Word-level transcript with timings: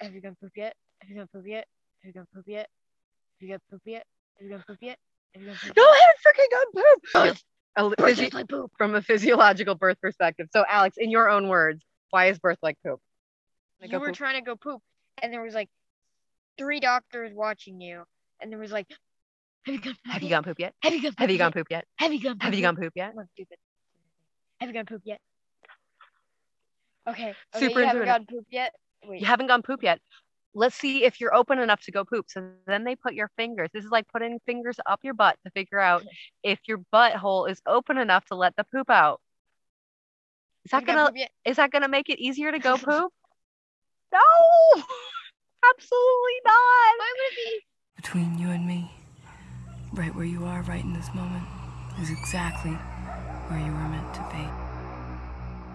Have 0.00 0.14
you 0.14 0.20
gone 0.20 0.36
poop 0.40 0.52
yet? 0.56 0.74
Have 1.00 1.10
you 1.10 1.16
gone 1.16 1.28
poop 1.32 1.46
yet? 1.46 1.66
Have 2.02 2.08
you 2.08 2.12
gone 2.14 2.26
poop 2.34 2.44
yet? 2.46 2.68
Have 3.40 3.48
you 3.48 3.54
gone 3.54 3.60
poop 3.70 3.82
yet? 3.84 4.06
Have 4.38 4.44
you 4.46 4.50
gone 4.52 4.64
poop 4.66 4.78
yet? 4.80 4.98
Have 5.34 5.42
you 5.42 5.48
gone 5.48 5.56
poop 5.62 5.76
No, 5.76 5.82
I 5.82 6.00
haven't 6.00 6.20
freaking 6.26 6.50
gone 6.50 6.84
poop. 7.22 7.38
Oh, 7.76 7.86
a 7.86 7.96
Birth 7.96 8.18
physi- 8.18 8.34
like 8.34 8.48
poop. 8.48 8.72
from 8.76 8.94
a 8.94 9.02
physiological 9.02 9.74
birth 9.74 10.00
perspective. 10.00 10.48
So, 10.52 10.64
Alex, 10.68 10.96
in 10.98 11.10
your 11.10 11.28
own 11.28 11.48
words, 11.48 11.84
why 12.10 12.26
is 12.26 12.38
birth 12.38 12.58
like 12.62 12.76
poop? 12.84 13.00
Like 13.80 13.92
You 13.92 14.00
were 14.00 14.08
poop? 14.08 14.16
trying 14.16 14.34
to 14.36 14.42
go 14.42 14.56
poop, 14.56 14.82
and 15.22 15.32
there 15.32 15.42
was 15.42 15.54
like 15.54 15.68
three 16.58 16.80
doctors 16.80 17.32
watching 17.32 17.80
you, 17.80 18.04
and 18.40 18.50
there 18.50 18.58
was 18.58 18.72
like, 18.72 18.86
have 19.66 20.22
you 20.22 20.30
gone 20.30 20.42
poop 20.42 20.58
yet? 20.58 20.74
Have 20.82 20.92
you 20.94 21.02
gone 21.02 21.12
poop 21.12 21.12
yet? 21.12 21.14
Have 21.18 21.30
you 21.30 21.38
gone 21.38 21.52
poop 21.52 21.66
yet? 21.70 21.84
Have 21.98 22.12
you 22.12 22.20
gone 22.22 22.32
poop 22.36 22.42
yet? 22.46 22.54
Have 22.54 22.54
you 22.58 22.62
gone 22.64 22.76
poop 22.76 22.92
Have 22.98 23.08
you 23.08 23.12
gone 23.12 23.26
poop 23.26 23.26
yet? 23.26 23.26
Stupid. 23.34 23.58
Have 24.58 24.68
you 24.68 24.74
gone 24.74 24.86
poop 24.86 25.02
yet? 25.04 25.20
Okay. 27.08 27.34
okay 27.54 27.66
Super 27.66 27.80
you 27.80 27.86
haven't 27.86 28.04
gone 28.06 28.26
poop 28.26 28.46
yet? 28.50 28.72
Wait. 29.04 29.20
You 29.20 29.26
haven't 29.26 29.48
gone 29.48 29.62
poop 29.62 29.82
yet. 29.82 30.00
Let's 30.52 30.74
see 30.74 31.04
if 31.04 31.20
you're 31.20 31.34
open 31.34 31.58
enough 31.60 31.80
to 31.82 31.92
go 31.92 32.04
poop. 32.04 32.26
So 32.28 32.48
then 32.66 32.84
they 32.84 32.96
put 32.96 33.14
your 33.14 33.30
fingers. 33.36 33.70
This 33.72 33.84
is 33.84 33.90
like 33.90 34.08
putting 34.08 34.40
fingers 34.46 34.76
up 34.84 35.00
your 35.02 35.14
butt 35.14 35.36
to 35.44 35.50
figure 35.52 35.78
out 35.78 36.04
if 36.42 36.58
your 36.66 36.78
butthole 36.92 37.48
is 37.48 37.60
open 37.66 37.98
enough 37.98 38.24
to 38.26 38.34
let 38.34 38.56
the 38.56 38.64
poop 38.64 38.90
out. 38.90 39.20
Is 40.64 40.72
that 40.72 40.84
gonna 40.84 41.10
is 41.44 41.56
that 41.56 41.70
gonna 41.70 41.88
make 41.88 42.10
it 42.10 42.18
easier 42.18 42.52
to 42.52 42.58
go 42.58 42.76
poop? 42.76 43.12
no, 44.12 44.18
absolutely 45.70 46.40
not. 46.44 46.54
Why 46.98 47.12
would 47.16 47.32
it 47.32 47.36
be? 47.36 47.60
Between 47.96 48.38
you 48.38 48.50
and 48.50 48.66
me, 48.66 48.90
right 49.94 50.14
where 50.14 50.24
you 50.24 50.44
are 50.44 50.62
right 50.62 50.82
in 50.82 50.92
this 50.92 51.08
moment, 51.14 51.44
is 52.00 52.10
exactly 52.10 52.72
where 53.48 53.58
you 53.58 53.72
were 53.72 53.88
meant 53.88 53.94
to 53.94 53.99
be. 53.99 53.99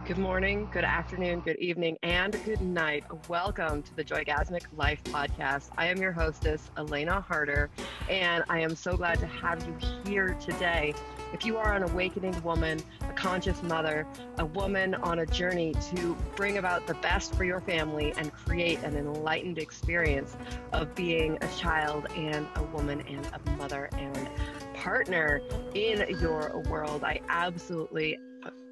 Good 0.08 0.20
morning, 0.20 0.70
good 0.72 0.84
afternoon, 0.84 1.40
good 1.40 1.58
evening, 1.58 1.98
and 2.04 2.38
good 2.46 2.62
night. 2.62 3.04
Welcome 3.28 3.82
to 3.82 3.96
the 3.96 4.04
Joygasmic 4.04 4.66
Life 4.78 5.04
Podcast. 5.06 5.70
I 5.80 5.88
am 5.88 5.98
your 5.98 6.12
hostess, 6.12 6.70
Elena 6.78 7.22
Harder, 7.22 7.72
and 8.08 8.44
I 8.48 8.60
am 8.60 8.76
so 8.76 8.96
glad 8.96 9.18
to 9.18 9.26
have 9.26 9.66
you 9.66 9.76
here 10.06 10.38
today. 10.40 10.94
If 11.34 11.44
you 11.44 11.58
are 11.58 11.74
an 11.74 11.82
awakening 11.82 12.40
woman, 12.44 12.84
a 13.02 13.14
conscious 13.14 13.64
mother, 13.64 14.06
a 14.38 14.46
woman 14.46 14.94
on 14.94 15.18
a 15.18 15.26
journey 15.26 15.74
to 15.96 16.16
bring 16.36 16.60
about 16.60 16.86
the 16.86 16.94
best 16.94 17.34
for 17.34 17.44
your 17.44 17.62
family 17.62 18.14
and 18.16 18.32
create 18.32 18.84
an 18.84 18.96
enlightened 18.96 19.58
experience 19.58 20.38
of 20.72 20.94
being 20.94 21.40
a 21.42 21.48
child 21.58 22.06
and 22.16 22.46
a 22.58 22.64
woman 22.66 23.02
and 23.08 23.28
a 23.34 23.52
mother 23.58 23.90
and 23.94 24.30
partner 24.76 25.42
in 25.74 26.06
your 26.20 26.62
world, 26.70 27.04
I 27.04 27.22
absolutely 27.28 28.20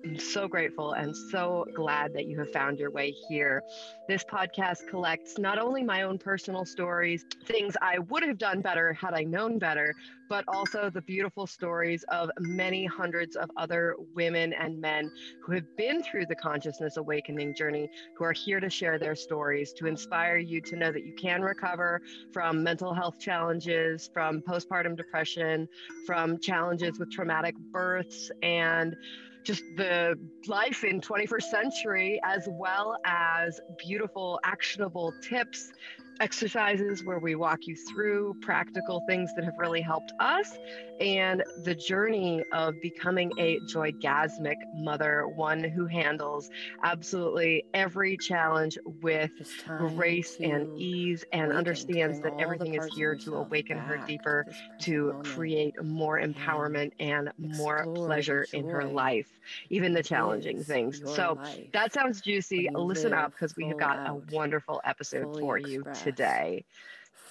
I'm 0.05 0.19
so 0.19 0.49
grateful 0.49 0.93
and 0.93 1.15
so 1.15 1.65
glad 1.73 2.13
that 2.13 2.25
you 2.25 2.37
have 2.39 2.51
found 2.51 2.77
your 2.77 2.91
way 2.91 3.11
here. 3.29 3.63
This 4.07 4.23
podcast 4.25 4.87
collects 4.89 5.37
not 5.37 5.57
only 5.57 5.81
my 5.81 6.01
own 6.01 6.17
personal 6.17 6.65
stories, 6.65 7.23
things 7.45 7.77
I 7.81 7.99
would 7.99 8.21
have 8.23 8.37
done 8.37 8.59
better 8.59 8.91
had 8.93 9.13
I 9.13 9.23
known 9.23 9.59
better, 9.59 9.95
but 10.29 10.43
also 10.49 10.89
the 10.89 11.01
beautiful 11.01 11.47
stories 11.47 12.03
of 12.09 12.29
many 12.39 12.85
hundreds 12.85 13.37
of 13.37 13.49
other 13.55 13.95
women 14.13 14.51
and 14.53 14.79
men 14.81 15.09
who 15.41 15.53
have 15.53 15.77
been 15.77 16.03
through 16.03 16.25
the 16.25 16.35
consciousness 16.35 16.97
awakening 16.97 17.55
journey, 17.55 17.89
who 18.17 18.25
are 18.25 18.33
here 18.33 18.59
to 18.59 18.69
share 18.69 18.99
their 18.99 19.15
stories, 19.15 19.71
to 19.73 19.87
inspire 19.87 20.37
you 20.37 20.59
to 20.61 20.75
know 20.75 20.91
that 20.91 21.05
you 21.05 21.13
can 21.13 21.41
recover 21.41 22.01
from 22.33 22.61
mental 22.61 22.93
health 22.93 23.19
challenges, 23.19 24.09
from 24.13 24.41
postpartum 24.41 24.97
depression, 24.97 25.67
from 26.05 26.39
challenges 26.39 26.99
with 26.99 27.09
traumatic 27.09 27.55
births, 27.71 28.29
and 28.41 28.97
just 29.43 29.63
the 29.75 30.15
life 30.47 30.83
in 30.83 31.01
21st 31.01 31.43
century 31.43 32.19
as 32.23 32.47
well 32.51 32.97
as 33.05 33.59
beautiful 33.77 34.39
actionable 34.43 35.13
tips 35.21 35.71
exercises 36.19 37.03
where 37.03 37.19
we 37.19 37.35
walk 37.35 37.59
you 37.65 37.75
through 37.75 38.35
practical 38.41 39.01
things 39.07 39.33
that 39.35 39.43
have 39.43 39.57
really 39.57 39.81
helped 39.81 40.13
us 40.19 40.59
and 40.99 41.43
the 41.63 41.75
journey 41.75 42.43
of 42.51 42.79
becoming 42.81 43.31
a 43.37 43.59
joygasmic 43.61 44.55
mother 44.73 45.27
one 45.27 45.63
who 45.63 45.85
handles 45.85 46.49
absolutely 46.83 47.63
every 47.73 48.17
challenge 48.17 48.77
with 49.01 49.31
grace 49.75 50.37
and 50.43 50.67
ease 50.75 51.23
and 51.33 51.51
understands 51.51 52.19
that 52.21 52.33
everything 52.39 52.75
is 52.75 52.85
here 52.85 53.15
to 53.15 53.35
awaken 53.35 53.79
her 53.79 53.97
deeper 53.97 54.45
to 54.79 55.13
create 55.23 55.73
more 55.83 56.19
empowerment 56.19 56.91
and 56.99 57.31
more 57.37 57.87
pleasure 57.95 58.47
in 58.53 58.67
her 58.67 58.85
life, 58.85 59.27
even 59.69 59.93
the 59.93 60.03
challenging 60.03 60.63
things. 60.63 61.01
So 61.05 61.37
that 61.73 61.93
sounds 61.93 62.21
juicy. 62.21 62.69
Listen 62.75 63.13
up 63.13 63.31
because 63.31 63.55
we 63.55 63.67
have 63.67 63.77
got 63.77 63.99
out, 63.99 64.05
a 64.05 64.15
wonderful 64.15 64.81
episode 64.85 65.29
fully 65.29 65.41
for 65.41 65.57
you 65.57 65.85
expressed. 65.85 66.12
Today. 66.15 66.63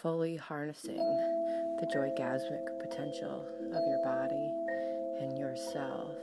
fully 0.03 0.35
harnessing 0.35 0.97
the 1.79 1.87
joygasmic 1.95 2.67
potential 2.81 3.47
of 3.73 3.83
your 3.87 4.03
body 4.03 4.51
and 5.21 5.39
yourself. 5.39 6.17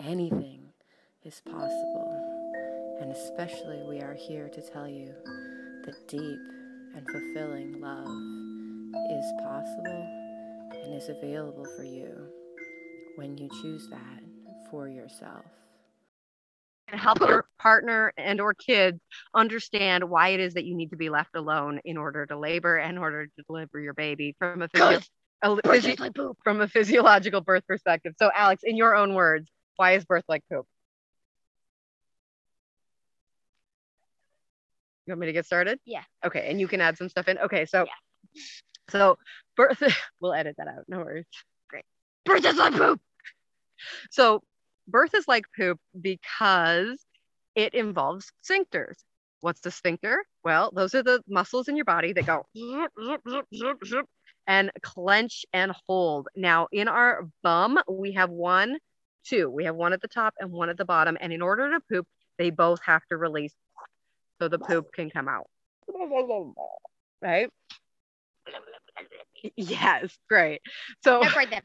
Anything 0.00 0.60
is 1.24 1.42
possible, 1.44 2.96
and 3.00 3.12
especially 3.12 3.82
we 3.86 4.00
are 4.00 4.14
here 4.14 4.48
to 4.48 4.62
tell 4.62 4.88
you 4.88 5.12
that 5.84 6.08
deep 6.08 6.40
and 6.96 7.06
fulfilling 7.10 7.78
love 7.78 8.06
is 9.10 9.32
possible 9.42 10.06
and 10.72 10.94
is 10.94 11.10
available 11.10 11.66
for 11.76 11.84
you 11.84 12.26
when 13.16 13.36
you 13.36 13.50
choose 13.60 13.86
that 13.90 14.22
for 14.70 14.88
yourself. 14.88 15.61
And 16.92 17.00
help 17.00 17.20
your 17.20 17.46
partner 17.58 18.12
and 18.18 18.40
or 18.40 18.52
kids 18.54 19.00
understand 19.34 20.08
why 20.08 20.28
it 20.28 20.40
is 20.40 20.54
that 20.54 20.64
you 20.64 20.76
need 20.76 20.90
to 20.90 20.96
be 20.96 21.08
left 21.08 21.34
alone 21.34 21.80
in 21.84 21.96
order 21.96 22.26
to 22.26 22.38
labor 22.38 22.76
and 22.76 22.92
in 22.92 22.98
order 22.98 23.26
to 23.26 23.42
deliver 23.48 23.80
your 23.80 23.94
baby 23.94 24.36
from 24.38 24.60
a, 24.62 24.68
physio- 24.68 25.00
a 25.42 25.50
li- 25.50 25.60
Birth 25.64 25.84
physio- 25.84 25.96
like 25.98 26.12
from 26.44 26.60
a 26.60 26.68
physiological 26.68 27.40
birth 27.40 27.66
perspective. 27.66 28.12
So 28.18 28.30
Alex, 28.34 28.62
in 28.62 28.76
your 28.76 28.94
own 28.94 29.14
words, 29.14 29.48
why 29.76 29.92
is 29.92 30.04
birth 30.04 30.24
like 30.28 30.42
poop? 30.52 30.66
You 35.06 35.12
want 35.12 35.20
me 35.20 35.26
to 35.26 35.32
get 35.32 35.46
started? 35.46 35.80
Yeah. 35.84 36.02
Okay, 36.24 36.48
and 36.48 36.60
you 36.60 36.68
can 36.68 36.80
add 36.80 36.96
some 36.96 37.08
stuff 37.08 37.26
in. 37.26 37.38
Okay, 37.38 37.64
so 37.66 37.86
so 38.90 39.18
birth 39.56 39.82
we'll 40.20 40.34
edit 40.34 40.56
that 40.58 40.68
out. 40.68 40.84
No 40.88 40.98
worries. 40.98 41.24
Great. 41.68 41.84
Birth 42.24 42.44
is 42.44 42.56
like 42.56 42.74
poop. 42.74 43.00
So 44.10 44.42
birth 44.88 45.14
is 45.14 45.28
like 45.28 45.44
poop 45.56 45.78
because 45.98 47.04
it 47.54 47.74
involves 47.74 48.32
sphincters. 48.48 48.96
What's 49.40 49.60
the 49.60 49.70
sphincter? 49.70 50.24
Well, 50.44 50.70
those 50.74 50.94
are 50.94 51.02
the 51.02 51.22
muscles 51.28 51.68
in 51.68 51.76
your 51.76 51.84
body 51.84 52.12
that 52.12 52.26
go 52.26 52.46
and 54.46 54.70
clench 54.82 55.44
and 55.52 55.72
hold. 55.86 56.28
Now, 56.36 56.68
in 56.72 56.88
our 56.88 57.28
bum, 57.42 57.78
we 57.88 58.12
have 58.12 58.30
one, 58.30 58.78
two. 59.24 59.50
We 59.50 59.64
have 59.64 59.74
one 59.74 59.92
at 59.92 60.00
the 60.00 60.08
top 60.08 60.34
and 60.38 60.50
one 60.50 60.68
at 60.68 60.76
the 60.76 60.84
bottom. 60.84 61.16
And 61.20 61.32
in 61.32 61.42
order 61.42 61.70
to 61.72 61.80
poop, 61.90 62.06
they 62.38 62.50
both 62.50 62.80
have 62.84 63.02
to 63.10 63.16
release 63.16 63.54
so 64.40 64.48
the 64.48 64.58
poop 64.58 64.92
can 64.92 65.10
come 65.10 65.28
out. 65.28 65.46
Right? 67.20 67.50
Yes, 69.56 70.16
great. 70.28 70.60
So 71.02 71.18
That's 71.20 71.34
right 71.34 71.50
then. 71.50 71.62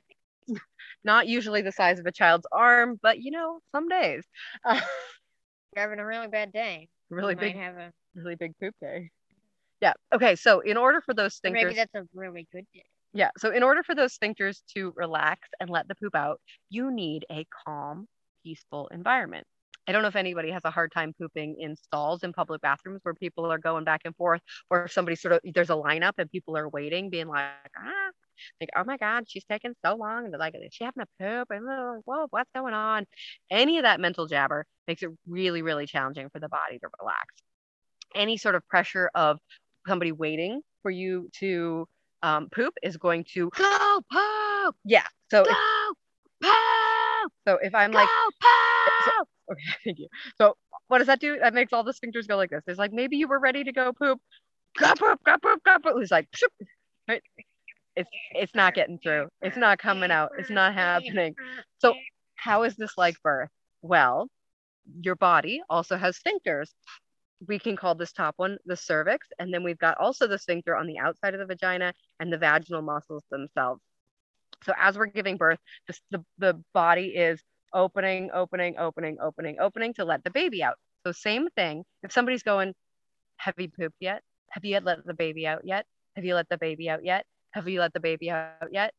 Not 1.08 1.28
usually 1.28 1.64
the 1.64 1.72
size 1.72 1.98
of 1.98 2.06
a 2.06 2.12
child's 2.12 2.46
arm, 2.52 3.00
but 3.02 3.20
you 3.20 3.32
know, 3.32 3.60
some 3.72 3.88
days. 3.88 4.24
Uh, 4.64 4.80
You're 5.76 5.84
having 5.84 6.00
a 6.00 6.06
really 6.06 6.28
bad 6.28 6.52
day. 6.52 6.90
really 7.10 7.34
you 7.34 7.40
big, 7.40 7.56
Might 7.56 7.64
have 7.64 7.78
a, 7.78 7.92
really 8.14 8.36
big 8.36 8.54
poop 8.60 8.76
day. 8.80 9.10
Yeah. 9.82 9.94
Okay. 10.14 10.36
So 10.36 10.60
in 10.60 10.78
order 10.78 11.02
for 11.02 11.14
those 11.14 11.40
or 11.44 11.52
maybe 11.52 11.74
that's 11.74 11.96
a 11.96 12.04
really 12.14 12.48
good 12.52 12.66
day. 12.74 12.84
yeah. 13.14 13.30
So 13.38 13.52
in 13.52 13.64
order 13.64 13.84
for 13.84 13.96
those 13.96 14.18
sphincters 14.18 14.62
to 14.76 14.94
relax 14.96 15.48
and 15.60 15.70
let 15.70 15.88
the 15.88 15.96
poop 15.96 16.16
out, 16.16 16.42
you 16.70 16.92
need 16.92 17.26
a 17.32 17.46
calm, 17.66 18.08
peaceful 18.44 18.88
environment. 18.92 19.46
I 19.88 19.94
don't 19.94 20.02
know 20.02 20.10
if 20.10 20.18
anybody 20.18 20.52
has 20.52 20.64
a 20.66 20.72
hard 20.72 20.92
time 20.92 21.14
pooping 21.18 21.56
in 21.60 21.78
stalls 21.78 22.24
in 22.24 22.34
public 22.34 22.62
bathrooms 22.62 23.00
where 23.04 23.14
people 23.14 23.50
are 23.50 23.58
going 23.58 23.86
back 23.86 24.02
and 24.04 24.14
forth, 24.16 24.42
or 24.70 24.86
if 24.86 24.92
somebody 24.92 25.16
sort 25.16 25.36
of 25.36 25.40
there's 25.54 25.70
a 25.70 25.74
lineup 25.74 26.14
and 26.18 26.30
people 26.30 26.58
are 26.58 26.68
waiting, 26.68 27.10
being 27.10 27.28
like, 27.28 27.48
ah, 27.78 28.10
like, 28.62 28.70
oh 28.76 28.84
my 28.86 28.98
God, 28.98 29.26
she's 29.28 29.46
taking 29.46 29.74
so 29.86 29.96
long. 29.96 30.26
And 30.26 30.34
they're 30.34 30.40
like, 30.40 30.56
is 30.56 30.74
she 30.74 30.84
having 30.84 31.04
a 31.04 31.24
poop? 31.24 31.48
And 31.52 31.66
like, 31.66 32.04
whoa, 32.06 32.28
what's 32.30 32.50
going 32.56 32.74
on? 32.74 33.06
Any 33.50 33.78
of 33.78 33.84
that 33.84 34.00
mental 34.00 34.28
jabber 34.28 34.66
makes 34.88 35.04
it 35.04 35.10
really, 35.28 35.62
really 35.62 35.86
challenging 35.86 36.30
for 36.30 36.40
the 36.40 36.50
body 36.50 36.80
to 36.80 36.88
relax. 37.00 37.26
Any 38.16 38.38
sort 38.38 38.56
of 38.56 38.68
pressure 38.68 39.10
of 39.14 39.38
somebody 39.88 40.12
waiting 40.12 40.62
for 40.82 40.92
you 40.92 41.30
to 41.40 41.88
um, 42.24 42.50
poop 42.50 42.74
is 42.82 42.98
going 42.98 43.26
to 43.34 43.50
Go 43.56 44.02
poop. 44.12 44.76
yeah. 44.86 45.06
So 45.30 45.44
Go 45.44 45.52
if, 45.52 45.58
poop. 46.44 47.32
so 47.48 47.58
if 47.62 47.76
I'm 47.76 47.92
Go 47.92 47.98
like 48.00 48.10
poop. 48.42 49.28
okay, 49.52 49.62
thank 49.86 50.00
you. 50.00 50.08
So 50.38 50.56
what 50.88 51.00
does 51.00 51.08
that 51.08 51.20
do? 51.20 51.38
That 51.40 51.54
makes 51.54 51.74
all 51.74 51.84
the 51.84 51.94
sphincters 51.94 52.28
go 52.28 52.38
like 52.38 52.50
this. 52.50 52.64
It's 52.68 52.80
like 52.80 52.94
maybe 52.94 53.18
you 53.18 53.28
were 53.28 53.40
ready 53.40 53.64
to 53.66 53.72
go 53.72 53.92
poop, 53.94 54.20
go 54.78 54.94
poop, 54.98 55.20
go 55.26 55.36
poop, 55.42 55.62
go 55.64 55.78
poop. 55.84 55.96
It's 56.02 56.12
like 56.12 56.28
right? 57.08 57.22
It's 57.98 58.10
it's 58.32 58.56
not 58.56 58.76
getting 58.76 59.00
through. 59.00 59.28
It's 59.42 59.58
not 59.58 59.80
coming 59.80 60.12
out. 60.12 60.32
It's 60.40 60.52
not 60.52 60.74
happening. 60.74 61.36
So 61.80 61.94
how 62.36 62.64
is 62.64 62.76
this 62.76 62.94
like 62.98 63.16
birth? 63.24 63.50
Well, 63.82 64.30
your 65.02 65.16
body 65.16 65.62
also 65.70 65.98
has 65.98 66.20
sphincters. 66.20 66.70
we 67.48 67.60
can 67.60 67.76
call 67.76 67.96
this 67.96 68.12
top 68.14 68.36
one 68.38 68.58
the 68.66 68.76
cervix. 68.78 69.28
And 69.40 69.54
then 69.54 69.64
we've 69.64 69.78
got 69.78 69.98
also 69.98 70.28
the 70.28 70.40
sphincter 70.40 70.76
on 70.76 70.88
the 70.88 71.00
outside 71.00 71.34
of 71.34 71.40
the 71.40 71.46
vagina 71.46 71.94
and 72.20 72.32
the 72.32 72.38
vaginal 72.38 72.82
muscles 72.82 73.24
themselves. 73.30 73.82
So 74.64 74.74
as 74.78 74.98
we're 74.98 75.08
giving 75.08 75.38
birth, 75.38 75.60
the, 75.88 75.96
the, 76.12 76.26
the 76.40 76.64
body 76.74 77.08
is 77.10 77.42
opening, 77.74 78.32
opening, 78.34 78.78
opening, 78.80 79.18
opening, 79.22 79.58
opening 79.60 79.94
to 79.96 80.06
let 80.06 80.24
the 80.24 80.32
baby 80.32 80.64
out. 80.64 80.76
So 81.06 81.12
same 81.12 81.50
thing. 81.56 81.84
If 82.04 82.12
somebody's 82.12 82.44
going, 82.44 82.74
have 83.38 83.56
you 83.58 83.70
pooped 83.70 83.98
yet? 84.00 84.24
Have 84.50 84.66
you 84.66 84.72
yet 84.72 84.84
let 84.84 85.06
the 85.06 85.14
baby 85.14 85.46
out 85.48 85.62
yet? 85.66 85.86
Have 86.16 86.26
you 86.26 86.36
let 86.36 86.50
the 86.50 86.58
baby 86.58 86.90
out 86.90 87.06
yet? 87.06 87.26
Have 87.58 87.68
you 87.68 87.80
let 87.80 87.92
the 87.92 88.00
baby 88.00 88.30
out 88.30 88.72
yet? 88.72 88.94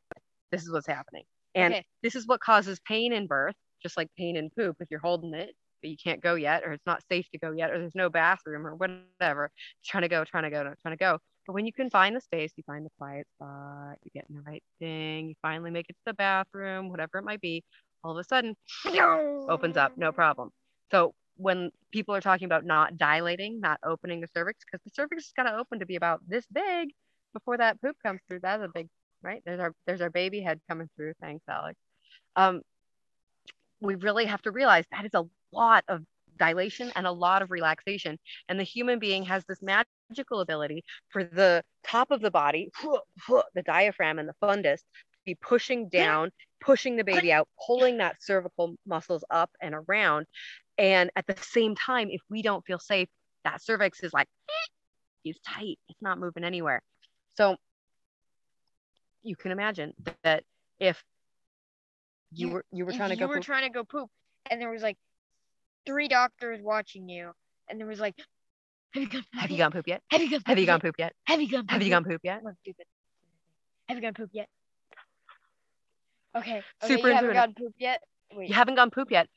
This 0.51 0.63
is 0.63 0.73
what's 0.73 0.87
happening. 0.89 1.23
And 1.55 1.75
Okay. 1.75 1.87
this 2.03 2.17
is 2.17 2.27
what 2.27 2.41
causes 2.41 2.81
pain 2.81 3.13
in 3.13 3.29
birth, 3.29 3.55
just 3.81 3.97
like 3.97 4.09
pain 4.19 4.35
in 4.35 4.51
poop 4.51 4.77
if 4.81 4.91
you're 4.91 4.99
holding 4.99 5.33
it, 5.33 5.55
but 5.81 5.91
you 5.91 5.97
can't 5.97 6.21
go 6.21 6.35
yet, 6.35 6.65
or 6.65 6.73
it's 6.73 6.85
not 6.85 7.05
safe 7.09 7.29
to 7.31 7.39
go 7.39 7.53
yet, 7.53 7.71
or 7.71 7.79
there's 7.79 7.95
no 7.95 8.11
bathroom 8.11 8.67
or 8.67 8.75
whatever. 8.75 9.53
Trying 9.85 10.03
to 10.03 10.09
go, 10.09 10.25
trying 10.25 10.43
to 10.43 10.51
go, 10.51 10.63
trying 10.83 10.93
to 10.93 10.97
go. 10.97 11.19
But 11.47 11.53
when 11.53 11.67
you 11.67 11.73
can 11.73 11.89
find 11.89 12.17
the 12.17 12.21
space, 12.21 12.53
you 12.57 12.65
find 12.67 12.85
the 12.85 12.91
quiet 12.99 13.29
spot, 13.37 13.97
you 14.03 14.11
get 14.13 14.27
in 14.29 14.35
the 14.35 14.43
right 14.43 14.63
thing, 14.81 15.29
you 15.29 15.35
finally 15.41 15.71
make 15.71 15.89
it 15.89 15.93
to 15.95 16.03
the 16.07 16.15
bathroom, 16.15 16.89
whatever 16.89 17.19
it 17.19 17.25
might 17.25 17.41
be, 17.41 17.63
all 18.03 18.11
of 18.11 18.19
a 18.19 18.25
sudden 18.25 18.57
opens 19.49 19.77
up, 19.77 19.97
no 19.97 20.11
problem. 20.11 20.51
So 20.91 21.15
when 21.37 21.71
people 21.93 22.13
are 22.17 22.21
talking 22.21 22.47
about 22.47 22.65
not 22.65 22.99
dilating, 22.99 23.61
not 23.61 23.79
opening 23.85 24.21
the 24.21 24.27
cervix, 24.35 24.65
because 24.65 24.83
the 24.85 24.91
cervix 24.93 25.27
has 25.27 25.33
got 25.37 25.49
to 25.49 25.57
open 25.57 25.79
to 25.79 25.87
be 25.87 25.95
about 25.95 26.21
this 26.27 26.45
big 26.53 26.89
before 27.33 27.57
that 27.59 27.81
poop 27.81 27.97
comes 28.05 28.21
through. 28.29 28.41
That's 28.41 28.63
a 28.63 28.69
big, 28.69 28.89
right? 29.23 29.43
There's 29.45 29.61
our 29.61 29.73
there's 29.87 30.01
our 30.01 30.11
baby 30.11 30.41
head 30.41 30.61
coming 30.69 30.89
through. 30.97 31.15
Thanks, 31.21 31.45
Alex. 31.49 31.79
Um, 32.37 32.63
we 33.81 33.95
really 33.95 34.27
have 34.27 34.43
to 34.43 34.51
realize 34.51 34.85
that 34.91 35.05
is 35.05 35.15
a 35.15 35.25
lot 35.53 35.85
of 35.89 36.03
dilation 36.39 36.93
and 36.95 37.07
a 37.07 37.13
lot 37.13 37.43
of 37.43 37.51
relaxation, 37.51 38.19
and 38.49 38.59
the 38.59 38.65
human 38.65 38.99
being 38.99 39.25
has 39.25 39.45
this 39.45 39.61
magical 39.63 40.41
ability 40.41 40.85
for 41.11 41.25
the 41.25 41.63
top 41.87 42.11
of 42.11 42.21
the 42.21 42.31
body, 42.31 42.71
the 43.55 43.63
diaphragm 43.65 44.19
and 44.19 44.29
the 44.29 44.35
fundus, 44.43 44.79
to 44.79 45.19
be 45.25 45.35
pushing 45.35 45.89
down, 45.89 46.31
pushing 46.61 46.97
the 46.97 47.05
baby 47.05 47.33
out, 47.33 47.49
pulling 47.67 47.99
that 47.99 48.17
cervical 48.23 48.77
muscles 48.87 49.25
up 49.31 49.51
and 49.61 49.75
around. 49.75 50.27
And 50.77 51.11
at 51.17 51.27
the 51.27 51.37
same 51.41 51.75
time, 51.75 52.09
if 52.11 52.21
we 52.31 52.43
don't 52.43 52.65
feel 52.65 52.79
safe, 52.79 53.09
that 53.45 53.63
cervix 53.63 54.03
is 54.03 54.13
like, 54.13 54.29
is 55.25 55.39
tight. 55.47 55.79
It's 55.89 56.01
not 56.01 56.19
moving 56.19 56.45
anywhere. 56.45 56.83
So 57.39 57.57
you 59.23 59.37
can 59.37 59.53
imagine 59.53 59.95
that 60.25 60.43
if 60.81 61.05
you 62.33 62.49
You- 62.49 62.53
were 62.55 62.65
you 62.73 62.85
were 62.85 62.93
trying 62.93 63.11
to 63.11 63.17
go 63.17 63.27
you 63.27 63.29
were 63.29 63.37
poop, 63.37 63.45
trying 63.45 63.63
to 63.63 63.71
go 63.71 63.85
poop 63.85 64.11
and 64.51 64.61
there 64.61 64.71
was 64.71 64.83
like 64.83 64.97
three 65.87 66.09
doctors 66.09 66.59
watching 66.61 67.09
you 67.09 67.31
and 67.69 67.79
there 67.79 67.87
was 67.87 68.01
like 68.01 68.17
have 68.95 69.03
you 69.05 69.09
gone 69.09 69.23
poop 69.23 69.31
have 69.35 69.51
you 69.53 69.57
gone 69.59 69.71
poop 69.71 69.87
yet? 69.87 70.03
have 70.11 70.21
you 70.21 70.29
gone 70.31 70.43
Have 70.47 70.59
you 70.59 70.67
gone 70.67 70.81
poop 70.81 70.97
yet? 70.99 71.13
have 71.29 71.41
you 71.41 71.49
gone 71.49 71.63
poop 71.63 71.71
Have 71.71 71.83
you 71.83 71.89
yet? 71.91 71.95
gone 71.95 72.05
poop 72.05 72.21
yet? 72.25 72.39
Come 72.39 72.47
on, 72.49 72.57
stupid. 72.63 72.87
have 73.89 73.97
you 73.99 74.03
gone 74.03 74.15
poop 74.15 74.31
yet 74.33 74.49
okay, 76.37 76.63
okay 76.83 76.89
Super 76.97 77.09
you 77.09 77.15
haven't 77.15 77.35
gone 77.35 77.55
poop 77.55 77.75
yet 77.79 78.03
wait 78.33 78.49
You 78.49 78.55
haven't 78.55 78.75
gone 78.75 78.91
poop 78.91 79.13
yet. 79.13 79.29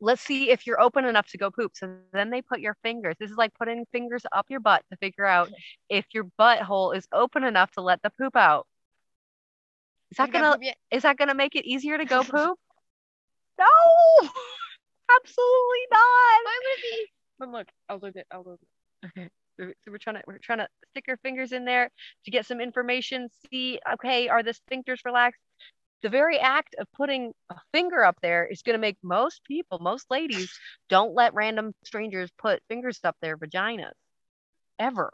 Let's 0.00 0.22
see 0.22 0.50
if 0.50 0.66
you're 0.66 0.80
open 0.80 1.04
enough 1.06 1.28
to 1.28 1.38
go 1.38 1.50
poop. 1.50 1.72
So 1.74 1.96
then 2.12 2.30
they 2.30 2.42
put 2.42 2.60
your 2.60 2.76
fingers. 2.82 3.16
This 3.18 3.30
is 3.30 3.36
like 3.36 3.54
putting 3.54 3.86
fingers 3.92 4.24
up 4.32 4.46
your 4.50 4.60
butt 4.60 4.82
to 4.90 4.96
figure 4.98 5.24
out 5.24 5.50
if 5.88 6.04
your 6.12 6.24
butthole 6.38 6.94
is 6.96 7.06
open 7.12 7.44
enough 7.44 7.70
to 7.72 7.80
let 7.80 8.02
the 8.02 8.10
poop 8.10 8.36
out. 8.36 8.66
Is 10.10 10.18
that 10.18 10.30
gonna 10.30 10.56
is 10.90 11.02
that 11.02 11.16
gonna 11.16 11.34
make 11.34 11.56
it 11.56 11.66
easier 11.66 11.98
to 11.98 12.04
go 12.04 12.22
poop? 12.22 12.58
no, 13.58 13.64
absolutely 15.16 15.86
not. 15.90 16.40
why 16.44 16.58
would 16.62 16.78
it 16.78 16.82
be 16.82 17.06
but 17.38 17.48
look 17.48 17.68
I'll 17.88 17.98
look 17.98 18.16
it 18.16 18.26
I'll 18.30 18.44
look 18.44 18.60
it 18.62 18.68
Okay. 19.06 19.28
So 19.58 19.72
so 19.84 19.90
we're 19.90 19.98
trying 19.98 20.16
to 20.16 20.22
we're 20.26 20.38
trying 20.38 20.58
to 20.58 20.68
stick 20.90 21.04
our 21.08 21.16
fingers 21.18 21.52
in 21.52 21.64
there 21.64 21.90
to 22.24 22.30
get 22.30 22.46
some 22.46 22.60
information. 22.60 23.28
See, 23.50 23.78
okay, 23.94 24.28
are 24.28 24.42
the 24.42 24.54
sphincters 24.54 25.04
relaxed? 25.04 25.40
The 26.02 26.08
very 26.08 26.38
act 26.38 26.74
of 26.78 26.86
putting 26.92 27.32
a 27.50 27.56
finger 27.72 28.04
up 28.04 28.16
there 28.22 28.46
is 28.46 28.62
going 28.62 28.74
to 28.74 28.80
make 28.80 28.96
most 29.02 29.42
people, 29.44 29.78
most 29.80 30.06
ladies, 30.10 30.52
don't 30.88 31.14
let 31.14 31.34
random 31.34 31.72
strangers 31.84 32.30
put 32.38 32.62
fingers 32.68 33.00
up 33.02 33.16
their 33.20 33.36
vaginas 33.36 33.92
ever. 34.78 35.10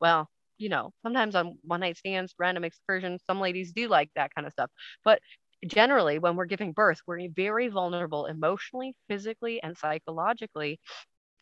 Well, 0.00 0.28
you 0.58 0.68
know, 0.68 0.92
sometimes 1.02 1.34
on 1.34 1.58
one 1.62 1.80
night 1.80 1.96
stands, 1.96 2.34
random 2.38 2.64
excursions, 2.64 3.22
some 3.26 3.40
ladies 3.40 3.72
do 3.72 3.88
like 3.88 4.10
that 4.16 4.34
kind 4.34 4.46
of 4.46 4.52
stuff. 4.52 4.70
But 5.04 5.20
generally, 5.66 6.18
when 6.18 6.36
we're 6.36 6.44
giving 6.44 6.72
birth, 6.72 7.00
we're 7.06 7.28
very 7.30 7.68
vulnerable 7.68 8.26
emotionally, 8.26 8.94
physically, 9.08 9.62
and 9.62 9.76
psychologically. 9.76 10.80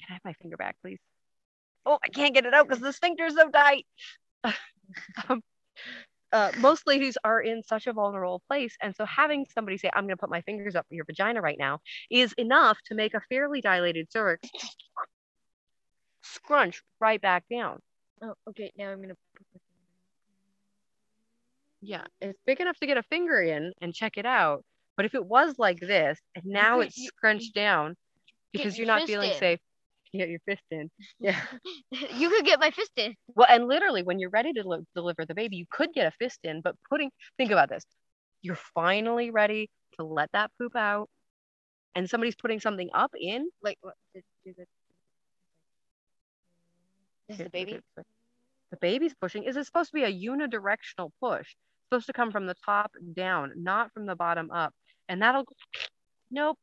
Can 0.00 0.06
I 0.11 0.12
have 0.15 0.25
my 0.25 0.33
finger 0.35 0.56
back, 0.56 0.77
please? 0.83 0.99
Oh, 1.85 1.99
I 2.03 2.09
can't 2.09 2.35
get 2.35 2.47
it 2.47 2.55
out 2.55 2.69
because 2.69 2.83
the 2.83 2.93
sphincter's 2.93 3.35
so 3.35 3.50
tight. 3.50 3.87
um, 5.29 5.43
uh, 6.32 6.50
most 6.58 6.87
ladies 6.87 7.19
are 7.25 7.40
in 7.40 7.62
such 7.62 7.87
a 7.87 7.93
vulnerable 7.93 8.43
place. 8.49 8.76
And 8.81 8.94
so 8.96 9.05
having 9.05 9.46
somebody 9.55 9.76
say, 9.76 9.90
I'm 9.94 10.05
going 10.05 10.17
to 10.17 10.20
put 10.20 10.31
my 10.31 10.40
fingers 10.43 10.75
up 10.75 10.87
your 10.90 11.05
vagina 11.05 11.40
right 11.40 11.58
now 11.58 11.81
is 12.11 12.32
enough 12.34 12.79
to 12.87 12.94
make 12.94 13.14
a 13.14 13.20
fairly 13.29 13.61
dilated 13.61 14.11
cervix 14.11 14.49
scrunch 16.23 16.82
right 17.00 17.20
back 17.20 17.44
down. 17.50 17.81
oh 18.23 18.34
okay 18.49 18.73
now 18.79 18.90
I'm 18.90 19.00
put 19.00 19.08
my 19.08 19.61
Yeah, 21.81 22.05
it's 22.20 22.38
big 22.46 22.61
enough 22.61 22.79
to 22.79 22.87
get 22.87 22.96
a 22.96 23.02
finger 23.02 23.40
in 23.43 23.73
and 23.81 23.93
check 23.93 24.17
it 24.17 24.26
out. 24.26 24.64
But 24.96 25.06
if 25.06 25.14
it 25.14 25.25
was 25.25 25.58
like 25.58 25.81
this 25.81 26.19
and 26.34 26.44
now 26.46 26.81
it's 26.81 26.96
scrunched 26.96 27.55
down 27.55 27.96
because 28.52 28.79
you're 28.79 28.87
not 28.87 29.06
feeling 29.06 29.32
safe, 29.38 29.58
you 30.12 30.20
get 30.20 30.29
your 30.29 30.41
fist 30.47 30.62
in. 30.70 30.91
Yeah. 31.19 31.41
you 31.91 32.31
could 32.31 32.44
get 32.44 32.61
my 32.61 32.70
fist 32.70 32.93
in 32.97 33.14
Well, 33.35 33.47
and 33.49 33.67
literally, 33.67 34.03
when 34.03 34.19
you're 34.19 34.31
ready 34.31 34.53
to 34.53 34.62
deli- 34.62 34.87
deliver 34.94 35.25
the 35.25 35.35
baby, 35.35 35.56
you 35.56 35.67
could 35.70 35.93
get 35.93 36.06
a 36.06 36.12
fist 36.19 36.41
in, 36.44 36.61
but 36.61 36.76
putting, 36.91 37.11
think 37.38 37.50
about 37.50 37.69
this. 37.69 37.85
You're 38.43 38.59
finally 38.75 39.31
ready 39.31 39.70
to 39.99 40.05
let 40.05 40.31
that 40.32 40.50
poop 40.59 40.76
out, 40.76 41.09
and 41.94 42.09
somebody's 42.09 42.37
putting 42.37 42.61
something 42.61 42.91
up 42.93 43.12
in. 43.19 43.49
like 43.62 43.79
what 43.81 43.94
it, 44.14 44.25
this 44.44 44.56
is 47.38 47.38
the 47.38 47.50
baby 47.50 47.81
The 47.97 48.76
baby's 48.81 49.15
pushing. 49.15 49.44
Is 49.44 49.56
it 49.56 49.65
supposed 49.65 49.91
to 49.91 49.94
be 49.94 50.05
a 50.05 50.12
unidirectional 50.12 51.11
push? 51.20 51.49
supposed 51.93 52.06
to 52.06 52.12
come 52.15 52.32
from 52.32 52.47
the 52.47 52.56
top 52.65 52.91
down, 53.15 53.53
not 53.56 53.93
from 53.93 54.06
the 54.06 54.17
bottom 54.17 54.50
up. 54.50 54.73
And 55.11 55.20
that'll, 55.20 55.44
nope, 56.31 56.58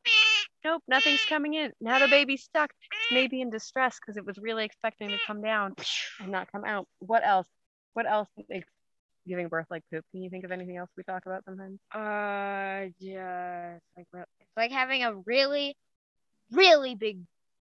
nope, 0.63 0.83
nothing's 0.87 1.23
coming 1.25 1.53
in. 1.53 1.71
Now 1.81 1.99
the 1.99 2.07
baby's 2.07 2.43
stuck. 2.43 2.71
It's 2.91 3.11
maybe 3.11 3.41
in 3.41 3.49
distress 3.49 3.99
because 3.99 4.17
it 4.17 4.25
was 4.25 4.37
really 4.37 4.65
expecting 4.65 5.09
to 5.09 5.17
come 5.25 5.41
down 5.41 5.75
and 6.19 6.31
not 6.31 6.51
come 6.51 6.65
out. 6.65 6.87
What 6.99 7.25
else? 7.25 7.47
What 7.93 8.09
else 8.09 8.29
makes 8.49 8.67
giving 9.27 9.47
birth 9.47 9.67
like 9.69 9.83
poop? 9.91 10.03
Can 10.11 10.23
you 10.23 10.29
think 10.29 10.43
of 10.43 10.51
anything 10.51 10.77
else 10.77 10.89
we 10.97 11.03
talk 11.03 11.25
about 11.25 11.43
sometimes? 11.45 11.79
Uh, 11.93 12.89
just 13.01 13.83
like 13.97 14.07
it's 14.39 14.57
like 14.57 14.71
having 14.71 15.03
a 15.03 15.15
really, 15.25 15.75
really 16.51 16.95
big. 16.95 17.19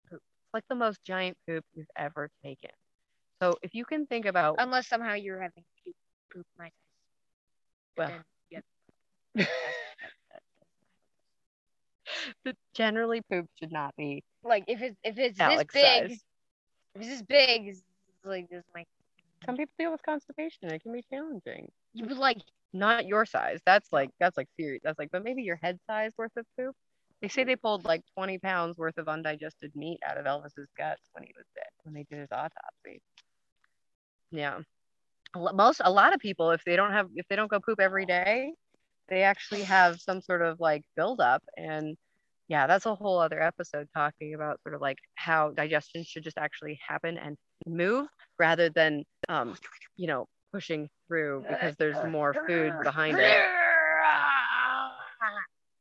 poop. 0.09 0.21
It's 0.21 0.53
like 0.53 0.63
the 0.69 0.75
most 0.75 1.03
giant 1.03 1.37
poop 1.47 1.63
you've 1.73 1.87
ever 1.95 2.29
taken. 2.43 2.71
So 3.41 3.55
if 3.61 3.73
you 3.73 3.85
can 3.85 4.05
think 4.05 4.25
about 4.25 4.55
Unless 4.59 4.87
somehow 4.87 5.13
you're 5.13 5.41
having 5.41 5.63
poop, 5.85 5.95
poop 6.33 6.45
my 6.57 6.65
size. 6.65 6.71
Well. 7.97 8.07
then, 8.07 8.63
yep. 9.35 9.47
That's- 12.45 12.57
generally 12.73 13.21
poop 13.29 13.47
should 13.59 13.71
not 13.71 13.95
be 13.97 14.23
like 14.43 14.65
if 14.67 14.81
it's 14.81 14.97
if 15.03 15.17
it's 15.17 15.39
Alex 15.39 15.73
this 15.73 15.83
big, 15.83 16.09
size. 16.09 16.23
if 16.95 17.01
it's 17.01 17.09
this 17.09 17.21
big, 17.23 17.67
it's 17.67 17.81
like 18.23 18.49
this 18.49 18.63
my. 18.73 18.85
Some 19.45 19.55
people 19.55 19.73
deal 19.79 19.91
with 19.91 20.03
constipation. 20.03 20.69
It 20.69 20.83
can 20.83 20.91
be 20.91 21.03
challenging. 21.09 21.71
You 21.93 22.05
would 22.05 22.17
like 22.17 22.39
Not 22.73 23.07
your 23.07 23.25
size. 23.25 23.59
That's 23.65 23.91
like 23.91 24.09
that's 24.19 24.37
like 24.37 24.47
serious. 24.59 24.81
That's 24.83 24.99
like, 24.99 25.09
but 25.11 25.23
maybe 25.23 25.43
your 25.43 25.55
head 25.61 25.79
size 25.87 26.11
worth 26.17 26.35
of 26.37 26.45
poop. 26.57 26.75
They 27.21 27.27
say 27.27 27.43
they 27.43 27.55
pulled 27.55 27.83
like 27.85 28.01
20 28.15 28.37
pounds 28.39 28.77
worth 28.77 28.97
of 28.97 29.07
undigested 29.09 29.75
meat 29.75 29.99
out 30.07 30.17
of 30.17 30.25
Elvis's 30.25 30.69
guts 30.77 31.01
when 31.13 31.23
he 31.23 31.33
was 31.35 31.45
dead, 31.55 31.67
when 31.83 31.93
they 31.93 32.03
did 32.09 32.19
his 32.19 32.31
autopsy. 32.31 33.01
Yeah. 34.31 34.59
Most 35.35 35.81
a 35.83 35.91
lot 35.91 36.13
of 36.13 36.19
people, 36.19 36.51
if 36.51 36.63
they 36.65 36.75
don't 36.75 36.91
have 36.91 37.09
if 37.15 37.27
they 37.29 37.35
don't 37.35 37.49
go 37.51 37.59
poop 37.59 37.79
every 37.79 38.05
day, 38.05 38.53
they 39.09 39.23
actually 39.23 39.63
have 39.63 39.99
some 39.99 40.21
sort 40.21 40.41
of 40.41 40.59
like 40.59 40.83
buildup 40.95 41.43
and 41.57 41.97
yeah, 42.49 42.65
that's 42.65 42.87
a 42.87 42.95
whole 42.95 43.19
other 43.19 43.41
episode 43.41 43.87
talking 43.95 44.33
about 44.33 44.59
sort 44.63 44.73
of 44.73 44.81
like 44.81 44.97
how 45.13 45.51
digestion 45.51 46.03
should 46.03 46.23
just 46.23 46.37
actually 46.37 46.79
happen 46.85 47.17
and 47.17 47.37
move 47.67 48.07
rather 48.39 48.69
than 48.69 49.03
um, 49.29 49.55
you 49.95 50.07
know, 50.07 50.25
pushing 50.51 50.89
through 51.07 51.45
because 51.47 51.75
there's 51.77 51.97
more 52.09 52.35
food 52.47 52.73
behind 52.83 53.19
it. 53.19 53.37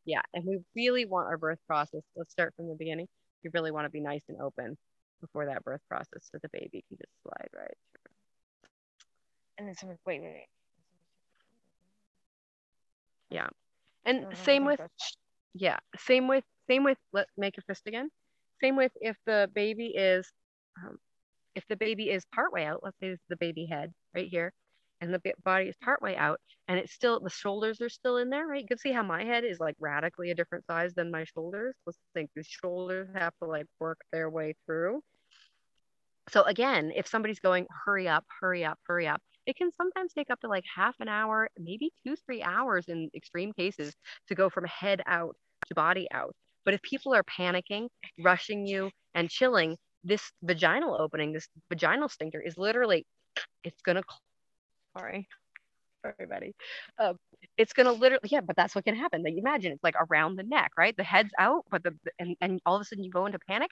Yeah, 0.05 0.21
and 0.35 0.45
we 0.45 0.59
really 0.77 1.07
want 1.07 1.27
our 1.27 1.39
birth 1.39 1.59
process. 1.67 2.03
Let's 2.17 2.33
start 2.33 2.55
from 2.57 2.69
the 2.69 2.77
beginning. 2.79 3.09
We 3.45 3.51
really 3.55 3.71
want 3.71 3.87
to 3.87 3.91
be 3.91 4.01
nice 4.01 4.23
and 4.29 4.41
open 4.41 4.77
before 5.21 5.47
that 5.47 5.65
birth 5.65 5.83
process 5.89 6.29
so 6.31 6.39
the 6.43 6.49
baby 6.53 6.85
can 6.89 6.99
just 6.99 7.13
slide 7.23 7.49
right. 7.55 7.77
Through. 7.93 8.13
And 9.59 9.69
then 9.69 9.75
someone 9.75 9.99
wait 10.07 10.21
wait 10.21 10.33
wait. 10.33 10.47
And 14.05 14.23
No, 14.23 14.29
no, 14.29 14.35
same 14.35 14.65
with 14.65 14.81
yeah, 15.55 15.79
same 15.97 16.29
with 16.29 16.45
same 16.69 16.85
with 16.85 16.99
let 17.13 17.29
make 17.37 17.59
a 17.59 17.63
fist 17.63 17.87
again. 17.87 18.11
Same 18.61 18.77
with 18.77 18.93
if 19.01 19.17
the 19.27 19.51
baby 19.55 19.89
is 19.97 20.31
um, 20.83 20.99
if 21.55 21.67
the 21.69 21.77
baby 21.77 22.11
is 22.11 22.25
partway 22.35 22.65
out, 22.65 22.81
let's 22.83 22.99
say 23.01 23.17
the 23.29 23.37
baby 23.37 23.67
head 23.67 23.93
right 24.15 24.29
here, 24.29 24.53
and 25.01 25.13
the 25.13 25.21
body 25.45 25.67
is 25.69 25.77
partway 25.83 26.17
out, 26.17 26.41
and 26.69 26.79
it's 26.79 26.93
still 26.93 27.21
the 27.21 27.31
shoulders 27.31 27.81
are 27.81 27.89
still 27.89 28.17
in 28.19 28.31
there, 28.31 28.47
right? 28.47 28.63
You 28.63 28.69
can 28.69 28.79
see 28.79 28.93
how 28.93 29.03
my 29.03 29.25
head 29.25 29.45
is 29.45 29.61
like 29.61 29.77
radically 29.81 30.31
a 30.31 30.35
different 30.35 30.67
size 30.67 30.95
than 30.95 31.11
my 31.11 31.25
shoulders. 31.25 31.75
Let's 31.87 31.99
think 32.15 32.31
the 32.35 32.45
shoulders 32.45 33.09
have 33.15 33.35
to 33.43 33.49
like 33.49 33.67
work 33.81 33.99
their 34.13 34.31
way 34.31 34.55
through. 34.67 35.03
So 36.31 36.43
again, 36.43 36.93
if 36.95 37.07
somebody's 37.07 37.41
going, 37.41 37.67
hurry 37.85 38.09
up, 38.09 38.25
hurry 38.41 38.65
up, 38.65 38.79
hurry 38.87 39.07
up, 39.07 39.21
it 39.47 39.57
can 39.57 39.71
sometimes 39.73 40.13
take 40.13 40.31
up 40.31 40.41
to 40.41 40.49
like 40.49 40.65
half 40.75 40.95
an 41.01 41.09
hour, 41.09 41.49
maybe 41.59 41.91
two, 42.05 42.17
three 42.27 42.43
hours 42.43 42.87
in 42.89 43.11
extreme 43.15 43.53
cases 43.53 43.95
to 44.29 44.35
go 44.35 44.51
from 44.51 44.65
head 44.65 45.03
out 45.07 45.37
to 45.69 45.75
body 45.75 46.07
out. 46.13 46.35
But 46.65 46.75
if 46.75 46.83
people 46.83 47.15
are 47.15 47.23
panicking, 47.25 47.89
rushing 48.19 48.67
you, 48.67 48.91
and 49.15 49.31
chilling, 49.31 49.77
this 50.05 50.31
vaginal 50.43 51.01
opening, 51.01 51.33
this 51.33 51.49
vaginal 51.71 52.09
sphincter 52.09 52.41
is 52.41 52.59
literally, 52.59 53.07
it's 53.65 53.81
gonna, 53.83 54.03
sorry, 54.97 55.29
sorry, 56.03 56.29
buddy. 56.29 56.55
Um, 56.99 57.17
it's 57.57 57.73
gonna 57.73 57.93
literally, 57.93 58.29
yeah, 58.31 58.43
but 58.43 58.55
that's 58.55 58.75
what 58.75 58.85
can 58.85 58.97
happen. 58.97 59.23
Like, 59.23 59.35
imagine 59.37 59.73
it's 59.73 59.83
like 59.83 59.97
around 60.11 60.37
the 60.37 60.43
neck, 60.43 60.73
right? 60.77 60.97
The 60.97 61.05
head's 61.05 61.33
out, 61.39 61.65
but 61.71 61.83
the 61.83 61.95
and 62.19 62.37
and 62.41 62.61
all 62.67 62.77
of 62.77 62.83
a 62.83 62.85
sudden 62.85 63.03
you 63.05 63.11
go 63.11 63.27
into 63.27 63.39
panic. 63.49 63.71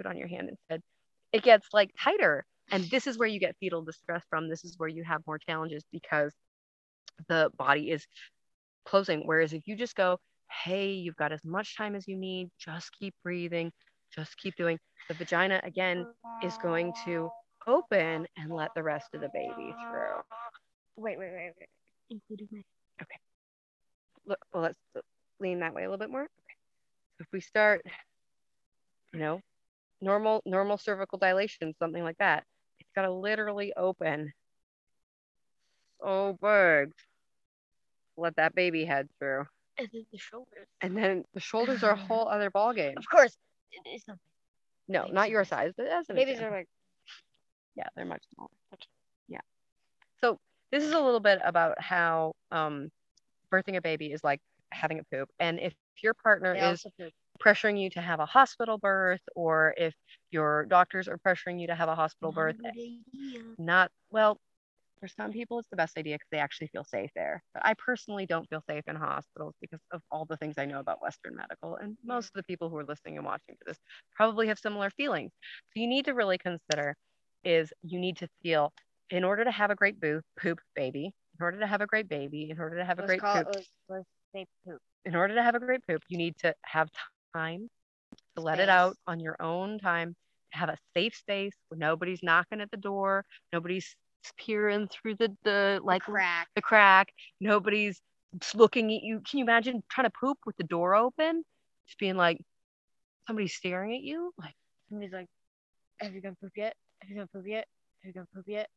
It 0.00 0.06
on 0.06 0.16
your 0.16 0.28
hand 0.28 0.48
instead. 0.48 0.82
It 1.32 1.42
gets 1.42 1.68
like 1.72 1.90
tighter, 2.02 2.44
and 2.70 2.84
this 2.84 3.06
is 3.06 3.18
where 3.18 3.28
you 3.28 3.40
get 3.40 3.56
fetal 3.60 3.82
distress 3.82 4.22
from. 4.30 4.48
This 4.48 4.64
is 4.64 4.78
where 4.78 4.88
you 4.88 5.04
have 5.04 5.22
more 5.26 5.38
challenges 5.38 5.84
because 5.92 6.32
the 7.28 7.50
body 7.56 7.90
is 7.90 8.06
closing. 8.84 9.22
Whereas 9.24 9.52
if 9.52 9.66
you 9.66 9.76
just 9.76 9.94
go, 9.94 10.18
hey, 10.64 10.92
you've 10.92 11.16
got 11.16 11.32
as 11.32 11.44
much 11.44 11.76
time 11.76 11.94
as 11.94 12.08
you 12.08 12.16
need, 12.16 12.50
just 12.58 12.90
keep 12.98 13.14
breathing, 13.22 13.72
just 14.14 14.36
keep 14.38 14.56
doing. 14.56 14.78
The 15.08 15.14
vagina 15.14 15.60
again 15.62 16.06
is 16.42 16.56
going 16.58 16.92
to 17.04 17.30
open 17.66 18.26
and 18.36 18.50
let 18.50 18.70
the 18.74 18.82
rest 18.82 19.08
of 19.14 19.20
the 19.20 19.28
baby 19.32 19.74
through. 19.90 20.22
Wait, 20.96 21.18
wait, 21.18 21.30
wait, 21.32 21.52
wait. 21.58 21.68
Including 22.10 22.48
my. 22.50 22.62
Okay. 23.02 23.18
Look, 24.26 24.38
well, 24.52 24.62
let's 24.62 25.06
lean 25.40 25.60
that 25.60 25.74
way 25.74 25.84
a 25.84 25.86
little 25.86 25.98
bit 25.98 26.10
more. 26.10 26.22
Okay. 26.22 26.56
If 27.20 27.26
we 27.32 27.40
start, 27.40 27.82
you 29.12 29.20
know, 29.20 29.40
normal 30.00 30.42
normal 30.44 30.78
cervical 30.78 31.18
dilation, 31.18 31.74
something 31.78 32.02
like 32.02 32.18
that, 32.18 32.44
it's 32.80 32.90
got 32.94 33.02
to 33.02 33.12
literally 33.12 33.72
open. 33.76 34.32
Oh, 36.02 36.32
big. 36.40 36.92
Let 38.16 38.36
that 38.36 38.54
baby 38.54 38.84
head 38.84 39.08
through. 39.18 39.46
And 39.78 39.88
then 39.92 40.06
the 40.12 40.18
shoulders. 40.18 40.66
And 40.80 40.96
then 40.96 41.24
the 41.34 41.40
shoulders 41.40 41.82
are 41.82 41.92
a 41.92 41.96
whole 42.08 42.28
other 42.28 42.50
ball 42.50 42.72
game. 42.72 42.94
Of 42.96 43.08
course, 43.08 43.36
it 43.72 43.88
is 43.88 44.02
not. 44.06 44.18
No, 44.88 45.06
not 45.12 45.28
your 45.28 45.44
size, 45.44 45.72
but 45.76 45.86
an 45.86 46.02
Babies 46.08 46.34
example. 46.34 46.54
are 46.54 46.58
like. 46.60 46.68
yeah, 47.76 47.84
they're 47.94 48.06
much 48.06 48.22
smaller. 48.34 48.48
Yeah. 49.28 49.40
So 50.20 50.38
this 50.72 50.82
is 50.82 50.92
a 50.92 51.00
little 51.00 51.20
bit 51.20 51.40
about 51.44 51.80
how 51.80 52.32
um, 52.50 52.90
birthing 53.52 53.76
a 53.76 53.82
baby 53.82 54.06
is 54.06 54.24
like 54.24 54.40
having 54.70 54.98
a 54.98 55.04
poop, 55.14 55.28
and 55.38 55.58
if 55.60 55.74
your 56.02 56.14
partner 56.14 56.54
They 56.54 56.70
is. 56.70 56.86
Pressuring 57.48 57.80
you 57.80 57.90
to 57.90 58.02
have 58.02 58.20
a 58.20 58.26
hospital 58.26 58.78
birth, 58.78 59.22
or 59.36 59.74
if 59.78 59.94
your 60.30 60.66
doctors 60.66 61.08
are 61.08 61.18
pressuring 61.18 61.60
you 61.60 61.68
to 61.68 61.74
have 61.76 61.88
a 61.88 61.96
hospital 61.96 62.32
birth, 62.32 62.56
Not 62.56 62.74
good 62.74 62.74
eh, 62.74 62.74
idea. 62.76 63.56
not 63.58 63.90
well. 64.10 64.38
For 65.00 65.08
some 65.08 65.32
people, 65.32 65.58
it's 65.58 65.68
the 65.70 65.76
best 65.76 65.98
idea 65.98 66.16
because 66.16 66.28
they 66.32 66.38
actually 66.38 66.68
feel 66.68 66.84
safe 66.84 67.10
there. 67.14 67.42
But 67.54 67.64
I 67.66 67.74
personally 67.74 68.26
don't 68.26 68.48
feel 68.48 68.62
safe 68.68 68.84
in 68.88 68.96
hospitals 68.96 69.54
because 69.60 69.80
of 69.92 70.02
all 70.10 70.26
the 70.26 70.36
things 70.36 70.58
I 70.58 70.66
know 70.66 70.80
about 70.80 71.02
Western 71.02 71.36
medical. 71.36 71.76
And 71.76 71.96
most 72.04 72.26
of 72.28 72.32
the 72.34 72.44
people 72.44 72.68
who 72.70 72.76
are 72.78 72.84
listening 72.84 73.16
and 73.16 73.26
watching 73.26 73.54
to 73.56 73.64
this 73.66 73.78
probably 74.16 74.48
have 74.48 74.58
similar 74.58 74.90
feelings. 74.90 75.32
So 75.74 75.80
you 75.80 75.88
need 75.88 76.06
to 76.06 76.14
really 76.14 76.38
consider 76.38 76.96
is 77.44 77.72
you 77.82 77.98
need 78.00 78.16
to 78.18 78.28
feel 78.42 78.72
in 79.10 79.24
order 79.24 79.44
to 79.44 79.50
have 79.52 79.70
a 79.70 79.76
great 79.76 80.00
boo- 80.00 80.22
poop 80.40 80.60
baby, 80.74 81.12
in 81.38 81.44
order 81.44 81.60
to 81.60 81.66
have 81.66 81.82
a 81.82 81.86
great 81.86 82.08
baby, 82.08 82.50
in 82.50 82.60
order 82.60 82.76
to 82.78 82.84
have 82.84 82.98
a 82.98 83.02
Let's 83.02 83.14
great 83.14 83.24
poop, 83.32 83.48
it. 83.48 83.48
Let's, 83.48 83.72
let's 83.88 84.08
say 84.34 84.46
poop. 84.66 84.80
in 85.04 85.14
order 85.16 85.34
to 85.34 85.42
have 85.42 85.54
a 85.56 85.60
great 85.60 85.80
poop, 85.86 85.96
you 86.08 86.16
need 86.18 86.36
to 86.38 86.54
have 86.64 86.88
time 87.34 87.68
to 88.36 88.42
let 88.42 88.60
it 88.60 88.68
out 88.68 88.96
on 89.06 89.20
your 89.20 89.36
own 89.40 89.78
time, 89.78 90.14
have 90.50 90.68
a 90.68 90.76
safe 90.94 91.14
space 91.14 91.52
where 91.68 91.78
nobody's 91.78 92.22
knocking 92.22 92.60
at 92.60 92.70
the 92.70 92.76
door, 92.76 93.24
nobody's 93.52 93.94
peering 94.38 94.88
through 94.88 95.14
the, 95.16 95.34
the 95.44 95.80
like 95.82 96.02
crack. 96.02 96.48
the 96.54 96.62
crack, 96.62 97.08
nobody's 97.40 98.00
looking 98.54 98.92
at 98.94 99.02
you. 99.02 99.20
Can 99.28 99.38
you 99.38 99.44
imagine 99.44 99.82
trying 99.90 100.06
to 100.06 100.12
poop 100.18 100.38
with 100.46 100.56
the 100.56 100.64
door 100.64 100.94
open? 100.94 101.44
Just 101.86 101.98
being 101.98 102.16
like 102.16 102.38
somebody's 103.26 103.54
staring 103.54 103.94
at 103.94 104.02
you? 104.02 104.32
Like 104.38 104.54
Somebody's 104.88 105.12
like, 105.12 105.28
"Have 106.00 106.14
you 106.14 106.20
gone 106.20 106.36
poop 106.40 106.52
yet? 106.56 106.74
Have 107.00 107.10
you 107.10 107.16
gone 107.16 107.28
poop 107.32 107.46
yet? 107.46 107.66
Have 108.02 108.08
you 108.08 108.12
gone 108.14 108.26
poop 108.34 108.44
yet? 108.46 108.68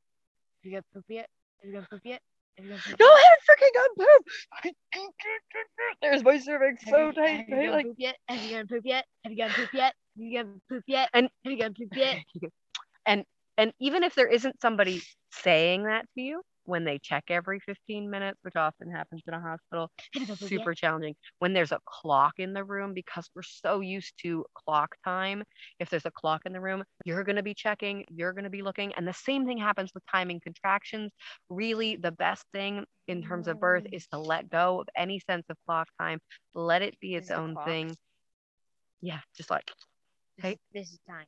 Have 0.64 0.72
you 0.72 0.72
gone 0.72 0.84
poop 0.94 1.06
yet? 1.10 1.30
Have 1.62 1.70
you 1.70 1.74
gone 1.74 1.88
poop 1.90 2.02
yet? 2.04 2.22
Have 2.58 2.66
you 2.66 2.72
gone 2.72 2.80
poop 2.86 3.00
No. 3.00 3.06
I 3.08 3.24
haven't 3.24 3.44
freaking 3.50 3.76
got 3.76 4.08
poop. 4.64 4.76
There's 6.02 6.24
my 6.24 6.38
cervix 6.40 6.84
Have 6.86 6.92
so 6.94 7.06
you- 7.08 7.14
tight, 7.14 7.30
Have 7.30 7.50
you 7.50 7.56
right? 7.56 7.72
Like 7.72 7.86
poop 7.86 7.96
yet? 7.98 8.16
Have 8.28 8.42
you 8.44 8.56
gone 8.58 8.68
poop 8.68 8.82
yet? 8.86 9.06
Have 9.24 9.32
you 9.34 9.38
gone 9.44 9.52
poop 9.56 9.70
yet? 9.74 9.94
Have 9.94 9.94
you 10.18 10.38
gone 10.44 10.62
poop 10.70 10.84
yet? 10.88 11.10
And- 11.14 11.30
have 11.44 11.52
you 11.54 11.60
gone 11.60 11.74
poop 11.74 11.90
yet? 11.96 12.18
and 13.06 13.26
and 13.58 13.74
even 13.80 14.04
if 14.04 14.16
there 14.16 14.28
isn't 14.28 14.62
somebody 14.62 15.02
saying 15.32 15.84
that 15.84 16.06
to 16.16 16.22
you 16.22 16.42
when 16.72 16.86
they 16.86 16.98
check 16.98 17.26
every 17.30 17.60
15 17.60 18.10
minutes 18.10 18.40
which 18.44 18.56
often 18.56 18.90
happens 18.90 19.22
in 19.28 19.34
a 19.34 19.40
hospital 19.42 19.90
Have 20.14 20.22
you 20.22 20.28
gone 20.28 20.38
poop 20.38 20.52
yet? 20.52 20.60
super 20.62 20.74
challenging 20.74 21.16
when 21.40 21.52
there's 21.54 21.74
a 21.74 21.80
clock 21.86 22.34
in 22.38 22.54
the 22.54 22.64
room 22.64 22.94
because 22.94 23.30
we're 23.36 23.42
so 23.44 23.82
used 23.82 24.14
to 24.22 24.46
clock 24.56 24.96
time 25.04 25.44
if 25.80 25.90
there's 25.90 26.06
a 26.06 26.12
clock 26.12 26.42
in 26.46 26.54
the 26.54 26.62
room 26.62 26.84
you're 27.04 27.24
going 27.26 27.36
to 27.36 27.44
be 27.44 27.54
checking 27.54 28.06
you're 28.10 28.32
going 28.34 28.46
to 28.46 28.50
be 28.50 28.62
looking 28.62 28.94
and 28.96 29.06
the 29.08 29.14
same 29.14 29.46
thing 29.46 29.58
happens 29.58 29.92
with 29.94 30.04
timing 30.10 30.40
contractions 30.40 31.12
really 31.50 31.98
the 31.98 32.12
best 32.14 32.46
thing 32.54 32.86
in 33.08 33.22
terms 33.22 33.48
of 33.50 33.60
birth 33.60 33.86
is 33.92 34.08
to 34.08 34.18
let 34.18 34.50
go 34.50 34.80
of 34.82 34.88
any 34.96 35.20
sense 35.20 35.46
of 35.50 35.58
clock 35.66 35.88
time 36.00 36.20
let 36.54 36.82
it 36.82 36.98
be 37.02 37.16
its 37.16 37.30
a 37.30 37.36
own 37.36 37.58
thing 37.66 37.96
yeah 39.02 39.20
just 39.36 39.50
like 39.50 39.70
Hey. 40.38 40.54
is- 40.54 40.58
this 40.74 40.88
is 40.94 41.00
time. 41.08 41.26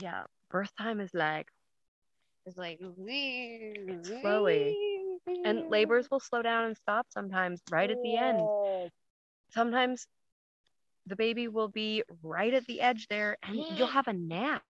yeah 0.00 0.24
birth 0.50 0.70
time 0.76 1.00
is 1.00 1.10
like 1.14 1.46
It's 2.46 2.56
like 2.56 2.78
Slowly. 4.20 4.76
and 5.44 5.70
labors 5.70 6.10
will 6.10 6.20
slow 6.20 6.42
down 6.42 6.64
and 6.64 6.76
stop 6.76 7.06
sometimes 7.10 7.60
right 7.70 7.90
at 7.90 8.02
the 8.02 8.16
end. 8.16 8.40
Sometimes 9.50 10.06
the 11.06 11.16
baby 11.16 11.48
will 11.48 11.68
be 11.68 12.02
right 12.22 12.54
at 12.54 12.66
the 12.66 12.80
edge 12.80 13.06
there 13.08 13.36
and 13.42 13.64
you'll 13.76 13.86
have 13.86 14.08
a 14.08 14.12
nap. 14.12 14.62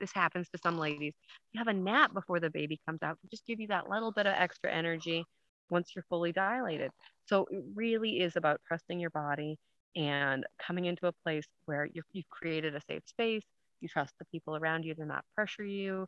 This 0.00 0.12
happens 0.12 0.48
to 0.50 0.58
some 0.62 0.78
ladies. 0.78 1.14
You 1.52 1.58
have 1.58 1.68
a 1.68 1.72
nap 1.72 2.12
before 2.12 2.40
the 2.40 2.50
baby 2.50 2.80
comes 2.86 3.02
out. 3.02 3.18
Just 3.30 3.46
give 3.46 3.60
you 3.60 3.68
that 3.68 3.88
little 3.88 4.12
bit 4.12 4.26
of 4.26 4.34
extra 4.36 4.72
energy 4.72 5.24
once 5.70 5.92
you're 5.94 6.04
fully 6.08 6.32
dilated. 6.32 6.90
So 7.26 7.46
it 7.50 7.62
really 7.74 8.20
is 8.20 8.36
about 8.36 8.60
trusting 8.66 8.98
your 8.98 9.10
body 9.10 9.56
and 9.94 10.44
coming 10.64 10.86
into 10.86 11.06
a 11.06 11.12
place 11.24 11.44
where 11.66 11.86
you've, 11.92 12.04
you've 12.12 12.28
created 12.30 12.74
a 12.74 12.80
safe 12.88 13.02
space. 13.06 13.44
You 13.80 13.88
trust 13.88 14.14
the 14.18 14.24
people 14.26 14.56
around 14.56 14.84
you 14.84 14.94
to 14.94 15.04
not 15.04 15.24
pressure 15.34 15.64
you 15.64 16.06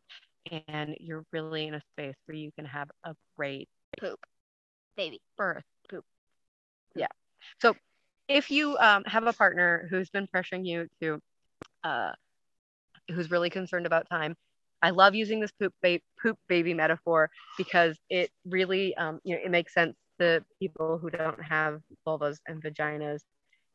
and 0.51 0.95
you're 0.99 1.23
really 1.31 1.67
in 1.67 1.75
a 1.75 1.81
space 1.93 2.15
where 2.25 2.35
you 2.35 2.51
can 2.55 2.65
have 2.65 2.89
a 3.03 3.15
great 3.37 3.67
Poop. 3.99 4.19
Baby. 4.95 5.21
birth. 5.37 5.63
Poop. 5.89 6.03
Yeah. 6.95 7.07
So 7.61 7.75
if 8.27 8.51
you 8.51 8.77
um, 8.77 9.03
have 9.05 9.25
a 9.25 9.33
partner 9.33 9.87
who's 9.89 10.09
been 10.09 10.27
pressuring 10.27 10.65
you 10.65 10.87
to, 11.01 11.19
uh, 11.83 12.11
who's 13.13 13.31
really 13.31 13.49
concerned 13.49 13.85
about 13.85 14.09
time, 14.09 14.35
I 14.81 14.89
love 14.91 15.15
using 15.15 15.39
this 15.39 15.51
poop, 15.51 15.73
ba- 15.81 15.99
poop 16.21 16.37
baby 16.47 16.73
metaphor 16.73 17.29
because 17.57 17.97
it 18.09 18.31
really, 18.45 18.95
um, 18.95 19.19
you 19.23 19.35
know, 19.35 19.41
it 19.43 19.51
makes 19.51 19.73
sense 19.73 19.95
to 20.19 20.43
people 20.59 20.97
who 20.97 21.09
don't 21.09 21.41
have 21.41 21.81
vulvas 22.05 22.37
and 22.47 22.61
vaginas. 22.61 23.19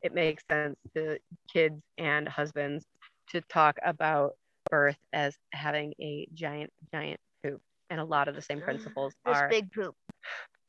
It 0.01 0.13
makes 0.13 0.43
sense 0.49 0.77
to 0.95 1.17
kids 1.51 1.81
and 1.97 2.27
husbands 2.27 2.85
to 3.31 3.41
talk 3.41 3.77
about 3.83 4.33
birth 4.69 4.97
as 5.13 5.35
having 5.51 5.93
a 6.01 6.27
giant, 6.33 6.71
giant 6.93 7.19
poop. 7.43 7.61
And 7.89 7.99
a 7.99 8.05
lot 8.05 8.27
of 8.27 8.35
the 8.35 8.41
same 8.41 8.61
principles 8.61 9.13
This 9.25 9.35
are 9.35 9.49
big 9.49 9.71
poop. 9.71 9.95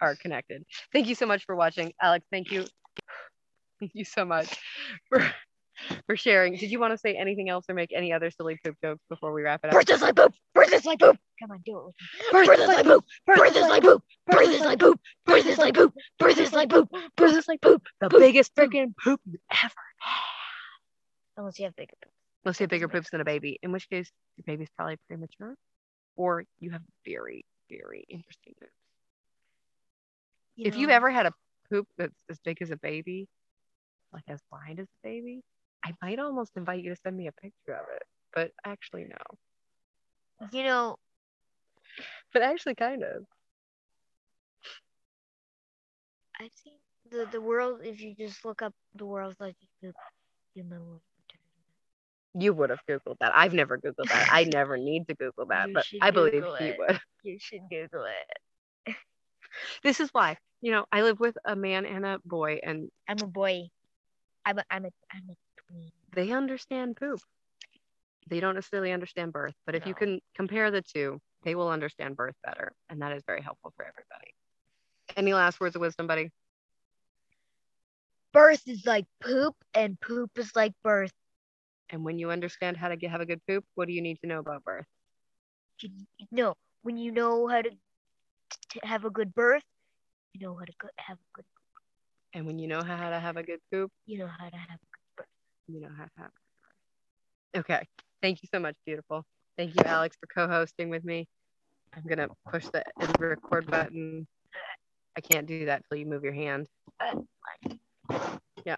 are 0.00 0.14
connected. 0.16 0.64
Thank 0.92 1.06
you 1.06 1.14
so 1.14 1.26
much 1.26 1.44
for 1.44 1.54
watching. 1.54 1.92
Alex, 2.00 2.24
thank 2.30 2.50
you. 2.50 2.64
Thank 3.78 3.92
you 3.94 4.04
so 4.04 4.24
much 4.24 4.48
for 5.08 5.22
for 6.06 6.16
sharing. 6.16 6.56
Did 6.56 6.70
you 6.70 6.78
want 6.78 6.92
to 6.92 6.98
say 6.98 7.16
anything 7.16 7.48
else 7.48 7.64
or 7.68 7.74
make 7.74 7.92
any 7.94 8.12
other 8.12 8.30
silly 8.30 8.58
poop 8.64 8.76
jokes 8.82 9.02
before 9.08 9.32
we 9.32 9.42
wrap 9.42 9.60
it 9.64 9.68
up? 9.68 9.74
Birth 9.74 9.90
is 9.90 10.02
like 10.02 10.16
poop. 10.16 10.34
Birth 10.54 10.72
is 10.72 10.84
like 10.84 10.98
poop. 10.98 11.18
Come 11.40 11.50
on, 11.52 11.60
do 11.64 11.88
it. 11.88 12.32
Birth 12.32 12.58
is 12.58 12.68
like 12.68 12.84
poop. 12.84 13.04
Birth 13.26 13.56
is 13.56 13.68
like 13.68 13.82
poop. 13.82 14.02
Birth 14.26 14.48
is 14.48 14.60
like 14.60 14.78
poop. 14.78 15.00
Birth 15.26 15.46
is 15.46 15.58
like 15.58 15.74
poop. 15.74 15.94
Birth 16.18 16.38
is 16.38 16.52
like 16.52 16.70
poop. 16.70 16.88
Birth 17.16 17.32
is 17.36 17.48
like 17.48 17.60
poop. 17.60 17.82
the 18.00 18.08
biggest 18.10 18.54
freaking 18.54 18.94
poop 19.02 19.20
you 19.24 19.38
ever. 19.50 19.74
Unless 21.36 21.58
you 21.58 21.64
have 21.66 21.76
bigger 21.76 21.94
poop. 22.02 22.12
Let's 22.44 22.58
say 22.58 22.66
bigger 22.66 22.88
poops 22.88 23.10
than 23.10 23.20
a 23.20 23.24
baby, 23.24 23.58
in 23.62 23.72
which 23.72 23.88
case 23.88 24.10
your 24.36 24.44
baby's 24.44 24.70
probably 24.76 24.96
premature, 25.08 25.54
or 26.16 26.44
you 26.58 26.70
have 26.70 26.82
very, 27.04 27.44
very 27.70 28.04
interesting 28.08 28.54
poops. 28.60 28.72
You 30.56 30.66
if 30.66 30.76
you've 30.76 30.90
ever 30.90 31.10
had 31.10 31.26
a 31.26 31.32
poop 31.70 31.86
that's 31.96 32.24
as 32.30 32.38
big 32.40 32.62
as 32.62 32.70
a 32.70 32.76
baby, 32.76 33.28
like 34.12 34.24
as 34.28 34.40
wide 34.50 34.78
as 34.80 34.86
a 34.86 35.08
baby, 35.08 35.42
I 35.84 35.94
might 36.02 36.18
almost 36.18 36.52
invite 36.56 36.82
you 36.82 36.90
to 36.94 36.96
send 37.02 37.16
me 37.16 37.26
a 37.28 37.32
picture 37.32 37.74
of 37.74 37.86
it. 37.94 38.02
but 38.34 38.52
actually 38.64 39.04
no. 39.04 39.38
You 40.50 40.62
know, 40.64 40.98
But 42.32 42.42
actually 42.42 42.74
kind 42.74 43.02
of. 43.02 43.26
I've 46.40 46.52
seen 46.54 46.78
the 47.10 47.26
the 47.26 47.40
world. 47.40 47.80
If 47.84 48.00
you 48.00 48.14
just 48.14 48.44
look 48.44 48.62
up 48.62 48.74
the 48.94 49.06
world's 49.06 49.40
largest 49.40 49.72
poop, 49.80 49.96
you 50.54 50.64
know. 50.64 51.02
You 52.34 52.52
would 52.52 52.70
have 52.70 52.80
Googled 52.88 53.16
that. 53.20 53.32
I've 53.34 53.54
never 53.54 53.78
Googled 53.78 54.08
that. 54.08 54.28
I 54.30 54.44
never 54.52 54.76
need 54.76 55.08
to 55.08 55.14
Google 55.14 55.46
that, 55.46 55.70
but 55.74 55.84
I 56.00 56.10
believe 56.10 56.32
Google 56.32 56.56
you 56.60 56.66
it. 56.66 56.78
would. 56.78 57.00
You 57.22 57.38
should 57.38 57.62
Google 57.70 58.04
it. 58.06 58.96
This 59.82 60.00
is 60.00 60.10
why, 60.12 60.36
you 60.60 60.70
know, 60.70 60.86
I 60.92 61.02
live 61.02 61.18
with 61.20 61.36
a 61.44 61.56
man 61.56 61.84
and 61.84 62.06
a 62.06 62.18
boy, 62.24 62.60
and 62.62 62.88
I'm 63.08 63.20
a 63.22 63.26
boy. 63.26 63.68
I'm 64.44 64.58
a 64.58 64.64
I'm 64.70 64.84
a 64.84 64.90
I'm 65.12 65.22
a 65.30 65.34
tween. 65.66 65.90
they 66.14 66.30
understand 66.32 66.96
poop. 66.96 67.20
They 68.28 68.40
don't 68.40 68.54
necessarily 68.54 68.92
understand 68.92 69.32
birth, 69.32 69.54
but 69.66 69.74
if 69.74 69.86
you 69.86 69.94
can 69.94 70.20
compare 70.36 70.70
the 70.70 70.82
two, 70.82 71.20
they 71.42 71.54
will 71.54 71.68
understand 71.68 72.16
birth 72.16 72.36
better. 72.44 72.72
And 72.88 73.02
that 73.02 73.12
is 73.12 73.22
very 73.26 73.42
helpful 73.42 73.72
for 73.76 73.84
everybody. 73.84 74.34
Any 75.16 75.34
last 75.34 75.60
words 75.60 75.74
of 75.74 75.80
wisdom, 75.80 76.06
buddy? 76.06 76.30
Birth 78.32 78.62
is 78.68 78.86
like 78.86 79.06
poop, 79.20 79.56
and 79.74 80.00
poop 80.00 80.30
is 80.38 80.54
like 80.54 80.74
birth. 80.84 81.12
And 81.90 82.04
when 82.04 82.18
you 82.18 82.30
understand 82.30 82.76
how 82.76 82.88
to 82.88 82.96
get, 82.96 83.10
have 83.10 83.20
a 83.20 83.26
good 83.26 83.40
poop, 83.48 83.64
what 83.74 83.86
do 83.88 83.92
you 83.92 84.02
need 84.02 84.18
to 84.22 84.26
know 84.28 84.38
about 84.38 84.64
birth? 84.64 84.86
No, 86.30 86.54
when 86.82 86.96
you 86.96 87.10
know 87.10 87.46
how 87.48 87.62
to, 87.62 87.70
to 87.70 88.80
have 88.86 89.04
a 89.04 89.10
good 89.10 89.34
birth, 89.34 89.62
you 90.32 90.46
know 90.46 90.54
how 90.54 90.64
to 90.64 90.72
go, 90.80 90.88
have 90.98 91.16
a 91.16 91.28
good. 91.34 91.42
poop. 91.44 91.82
And 92.34 92.46
when 92.46 92.58
you 92.58 92.68
know 92.68 92.82
how 92.82 93.10
to 93.10 93.18
have 93.18 93.36
a 93.36 93.42
good 93.42 93.60
poop, 93.72 93.90
You 94.06 94.18
know 94.18 94.28
how 94.28 94.48
to 94.48 94.56
have 94.56 94.78
a 94.78 94.86
good 94.92 95.16
birth. 95.16 95.26
you 95.68 95.80
know 95.80 95.88
how 95.96 96.04
to 96.04 96.10
have 96.18 96.26
a 96.26 97.54
good 97.54 97.54
birth. 97.54 97.64
Okay. 97.64 97.86
Thank 98.22 98.42
you 98.42 98.48
so 98.52 98.60
much, 98.60 98.76
beautiful. 98.86 99.24
Thank 99.56 99.74
you, 99.74 99.82
Alex, 99.84 100.16
for 100.20 100.26
co-hosting 100.26 100.90
with 100.90 101.04
me. 101.04 101.26
I'm 101.94 102.04
gonna 102.08 102.28
push 102.50 102.66
the 102.66 102.84
record 103.18 103.68
button. 103.68 104.26
I 105.16 105.20
can't 105.20 105.46
do 105.46 105.66
that 105.66 105.82
till 105.88 105.98
you 105.98 106.06
move 106.06 106.22
your 106.22 106.32
hand. 106.34 106.68
Uh, 107.00 107.22
yeah. 108.64 108.76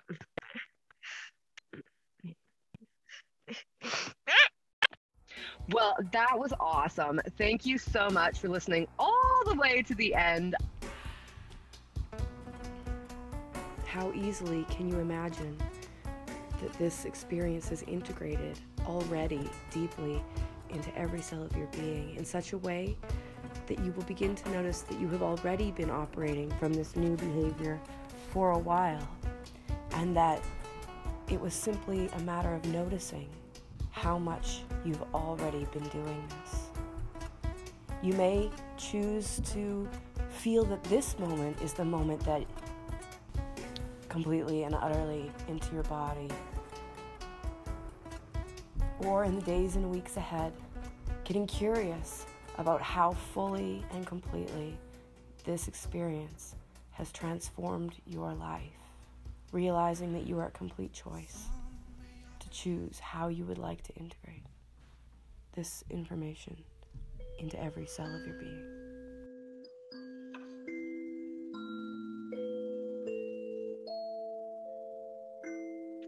Well, 5.71 5.97
that 6.11 6.39
was 6.39 6.53
awesome. 6.59 7.21
Thank 7.39 7.65
you 7.65 7.79
so 7.79 8.11
much 8.11 8.41
for 8.41 8.49
listening 8.49 8.89
all 8.99 9.43
the 9.47 9.55
way 9.55 9.83
to 9.83 9.95
the 9.95 10.15
end. 10.15 10.57
How 13.87 14.13
easily 14.13 14.65
can 14.71 14.89
you 14.89 14.99
imagine 14.99 15.57
that 16.61 16.73
this 16.75 17.05
experience 17.05 17.71
is 17.71 17.83
integrated 17.83 18.59
already 18.87 19.49
deeply 19.71 20.23
into 20.71 20.97
every 20.99 21.21
cell 21.21 21.43
of 21.43 21.57
your 21.57 21.67
being 21.69 22.17
in 22.17 22.25
such 22.25 22.53
a 22.53 22.59
way 22.59 22.97
that 23.67 23.79
you 23.81 23.93
will 23.93 24.05
begin 24.05 24.35
to 24.35 24.51
notice 24.51 24.81
that 24.83 24.99
you 24.99 25.09
have 25.09 25.23
already 25.23 25.71
been 25.71 25.91
operating 25.91 26.51
from 26.53 26.73
this 26.73 26.97
new 26.97 27.17
behavior 27.17 27.79
for 28.31 28.53
a 28.53 28.59
while 28.59 29.07
and 29.95 30.17
that 30.17 30.43
it 31.31 31.41
was 31.41 31.55
simply 31.55 32.09
a 32.15 32.21
matter 32.21 32.55
of 32.55 32.65
noticing 32.67 33.29
how 33.93 34.19
much 34.19 34.63
you've 34.85 35.03
already 35.15 35.65
been 35.67 35.87
doing 35.91 36.25
this. 36.29 36.67
You 38.03 38.15
may 38.15 38.51
choose 38.77 39.41
to 39.53 39.89
feel 40.29 40.65
that 40.65 40.83
this 40.85 41.17
moment 41.21 41.63
is 41.63 41.73
the 41.73 41.85
moment 41.85 42.21
that 42.25 42.45
completely 44.09 44.65
and 44.65 44.75
utterly 44.75 45.31
into 45.47 45.73
your 45.73 45.85
body. 45.85 46.29
Or 49.01 49.25
in 49.25 49.37
the 49.37 49.43
days 49.43 49.77
and 49.77 49.89
weeks 49.91 50.17
ahead, 50.17 50.53
getting 51.23 51.47
curious 51.47 52.27
about 52.59 52.83
how 52.83 53.13
fully 53.13 53.85
and 53.93 54.07
completely 54.07 54.77
this 55.45 55.69
experience 55.69 56.57
has 56.91 57.13
transformed 57.13 57.95
your 58.07 58.33
life, 58.35 58.63
realizing 59.53 60.13
that 60.13 60.27
you 60.27 60.39
are 60.39 60.47
a 60.47 60.51
complete 60.51 60.93
choice 60.93 61.52
choose 62.53 62.99
how 62.99 63.29
you 63.29 63.45
would 63.45 63.59
like 63.59 63.83
to 63.83 63.95
integrate 63.95 64.47
this 65.55 65.83
information 65.91 66.57
into 67.39 67.63
every 67.63 67.87
cell 67.87 68.15
of 68.15 68.27
your 68.27 68.39
being. 68.39 68.72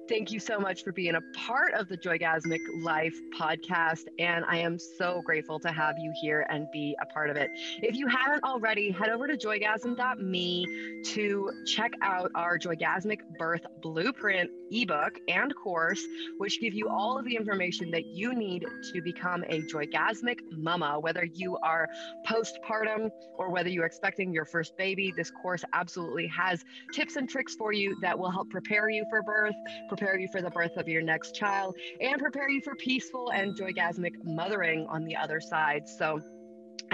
Thank 0.07 0.31
you 0.31 0.39
so 0.39 0.61
much 0.61 0.85
for 0.85 0.93
being 0.93 1.15
a 1.15 1.21
part 1.35 1.73
of 1.73 1.89
the 1.89 1.97
Joygasmic 1.97 2.61
Life 2.83 3.15
podcast. 3.39 4.03
And 4.19 4.45
I 4.47 4.59
am 4.59 4.79
so 4.79 5.23
grateful 5.25 5.59
to 5.61 5.73
have 5.73 5.95
you 5.99 6.13
here 6.21 6.47
and 6.51 6.67
be 6.73 6.95
a 7.01 7.07
part 7.07 7.31
of 7.31 7.39
it. 7.39 7.49
If 7.83 7.97
you 7.97 8.07
haven't 8.07 8.45
already, 8.45 8.91
head 8.91 9.09
over 9.09 9.27
to 9.27 9.35
joygasm.me 9.35 11.03
to 11.05 11.51
check 11.65 11.93
out 12.03 12.31
our 12.35 12.59
Joygasmic 12.59 13.21
Birth 13.39 13.65
Blueprint 13.81 14.51
ebook 14.71 15.21
and 15.29 15.55
course, 15.55 16.05
which 16.37 16.61
give 16.61 16.75
you 16.75 16.89
all 16.89 17.19
of 17.19 17.25
the 17.25 17.35
information 17.35 17.91
that 17.93 18.05
you 18.07 18.35
need 18.35 18.67
to 18.93 19.01
become 19.01 19.43
a 19.49 19.63
Joygasmic 19.63 20.41
mama, 20.51 20.99
whether 21.01 21.25
you 21.25 21.57
are 21.59 21.89
postpartum 22.29 23.11
or 23.39 23.51
whether 23.51 23.71
you're 23.71 23.87
expecting 23.87 24.33
your 24.35 24.45
first 24.45 24.77
baby. 24.77 25.15
This 25.17 25.31
course 25.31 25.65
absolutely 25.73 26.27
has 26.27 26.63
tips 26.93 27.17
and 27.17 27.29
tricks 27.29 27.55
for 27.55 27.73
you 27.73 27.97
that 28.03 28.19
will 28.19 28.31
help 28.31 28.51
prepare 28.51 28.91
you 28.91 29.07
for 29.09 29.23
birth 29.23 29.55
prepare 29.97 30.19
you 30.19 30.27
for 30.27 30.43
the 30.43 30.51
birth 30.51 30.77
of 30.77 30.89
your 30.89 31.03
next 31.03 31.37
child, 31.37 31.77
and 32.01 32.19
prepare 32.19 32.51
you 32.51 32.61
for 32.61 32.75
peaceful 32.75 33.31
and 33.31 33.57
joygasmic 33.57 34.13
mothering 34.25 34.87
on 34.89 35.05
the 35.05 35.15
other 35.15 35.41
side. 35.41 35.89
So, 35.89 36.21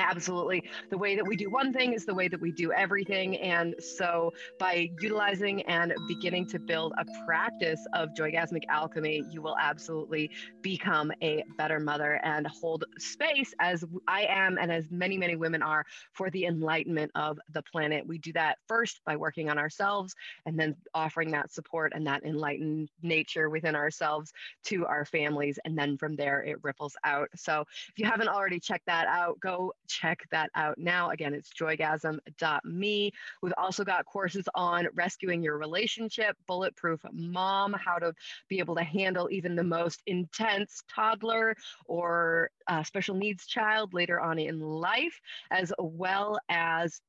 absolutely, 0.01 0.69
the 0.91 0.99
way 0.99 1.15
that 1.17 1.27
we 1.27 1.37
do 1.37 1.51
one 1.51 1.73
thing 1.73 1.93
is 1.93 2.05
the 2.05 2.15
way 2.15 2.29
that 2.29 2.41
we 2.41 2.53
do 2.53 2.73
everything. 2.73 3.37
And 3.39 3.75
so, 3.79 4.33
by 4.59 4.91
utilizing 5.01 5.63
and 5.63 5.93
beginning 6.09 6.47
to 6.49 6.59
build 6.59 6.93
a 6.99 7.05
practice 7.25 7.81
of 7.93 8.11
joygasmic 8.19 8.65
alchemy, 8.69 9.25
you 9.31 9.43
will 9.43 9.57
absolutely 9.61 10.31
become 10.63 11.13
a 11.23 11.45
better 11.59 11.79
mother 11.79 12.21
and 12.25 12.47
hold 12.47 12.85
space 12.99 13.55
as 13.61 13.85
I 14.09 14.27
am 14.29 14.59
and 14.59 14.73
as 14.73 14.91
many, 14.91 15.17
many 15.17 15.37
women 15.37 15.63
are 15.63 15.85
for 16.13 16.31
the 16.31 16.47
enlightenment 16.47 17.11
of 17.15 17.39
the 17.53 17.63
planet. 17.63 18.07
We 18.07 18.19
do 18.19 18.33
that 18.33 18.59
first 18.67 19.01
by 19.05 19.17
working 19.17 19.51
on 19.51 19.59
ourselves 19.59 20.15
and 20.47 20.59
then 20.59 20.77
offering 20.95 21.31
that 21.33 21.53
support 21.53 21.93
and 21.95 22.07
that 22.07 22.25
enlightened 22.25 22.89
nature 23.03 23.51
within 23.51 23.77
ourselves 23.77 24.33
to 24.65 24.87
our 24.87 25.05
families. 25.05 25.59
And 25.65 25.77
then 25.77 25.97
from 25.99 26.17
there, 26.17 26.43
it 26.43 26.63
ripples 26.63 26.97
out. 27.05 27.29
So 27.37 27.65
if 27.89 27.99
you 27.99 28.07
haven't 28.07 28.29
already 28.29 28.61
checked 28.61 28.87
that 28.87 29.07
out, 29.07 29.39
go 29.41 29.73
check 29.91 30.21
that 30.31 30.51
out 30.55 30.79
now. 30.79 31.11
Again, 31.11 31.35
it's 31.35 31.51
joygasm.me. 31.53 33.13
We've 33.43 33.55
also 33.57 33.85
got 33.85 34.07
courses 34.07 34.49
on 34.55 34.89
rescuing 34.95 35.43
your 35.43 35.59
relationship, 35.59 36.37
bulletproof 36.47 37.01
mom, 37.13 37.75
how 37.75 37.99
to 37.99 38.13
be 38.49 38.59
able 38.59 38.77
to 38.77 38.85
handle 38.85 39.29
even 39.31 39.57
the 39.57 39.65
most 39.65 40.03
intense 40.07 40.83
toddler 40.89 41.55
or 41.87 42.51
uh, 42.69 42.83
special 42.83 43.15
needs 43.15 43.47
child 43.47 43.93
later 43.95 44.21
on 44.21 44.39
in 44.39 44.61
life, 44.61 45.21
as 45.51 45.73
well 45.79 46.39
as 46.49 47.01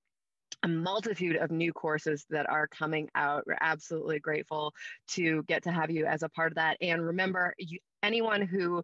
a 0.63 0.67
multitude 0.67 1.37
of 1.37 1.49
new 1.49 1.73
courses 1.73 2.25
that 2.29 2.49
are 2.49 2.67
coming 2.67 3.09
out. 3.15 3.43
We're 3.47 3.57
absolutely 3.61 4.19
grateful 4.19 4.73
to 5.09 5.43
get 5.43 5.63
to 5.63 5.71
have 5.71 5.89
you 5.89 6.05
as 6.05 6.23
a 6.23 6.29
part 6.29 6.51
of 6.51 6.55
that. 6.55 6.77
And 6.81 7.03
remember, 7.03 7.53
you, 7.57 7.79
anyone 8.03 8.41
who 8.41 8.83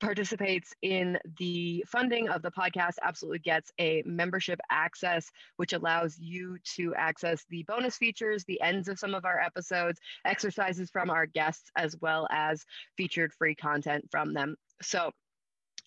participates 0.00 0.72
in 0.82 1.18
the 1.38 1.84
funding 1.88 2.28
of 2.28 2.42
the 2.42 2.50
podcast 2.50 2.94
absolutely 3.02 3.38
gets 3.40 3.72
a 3.80 4.02
membership 4.06 4.60
access 4.70 5.30
which 5.56 5.72
allows 5.72 6.18
you 6.18 6.56
to 6.64 6.94
access 6.94 7.44
the 7.50 7.64
bonus 7.64 7.96
features 7.96 8.44
the 8.44 8.60
ends 8.60 8.88
of 8.88 8.98
some 8.98 9.14
of 9.14 9.24
our 9.24 9.40
episodes 9.40 10.00
exercises 10.24 10.90
from 10.90 11.10
our 11.10 11.26
guests 11.26 11.70
as 11.76 11.96
well 12.00 12.26
as 12.30 12.64
featured 12.96 13.32
free 13.32 13.54
content 13.54 14.04
from 14.10 14.32
them. 14.32 14.56
So 14.82 15.10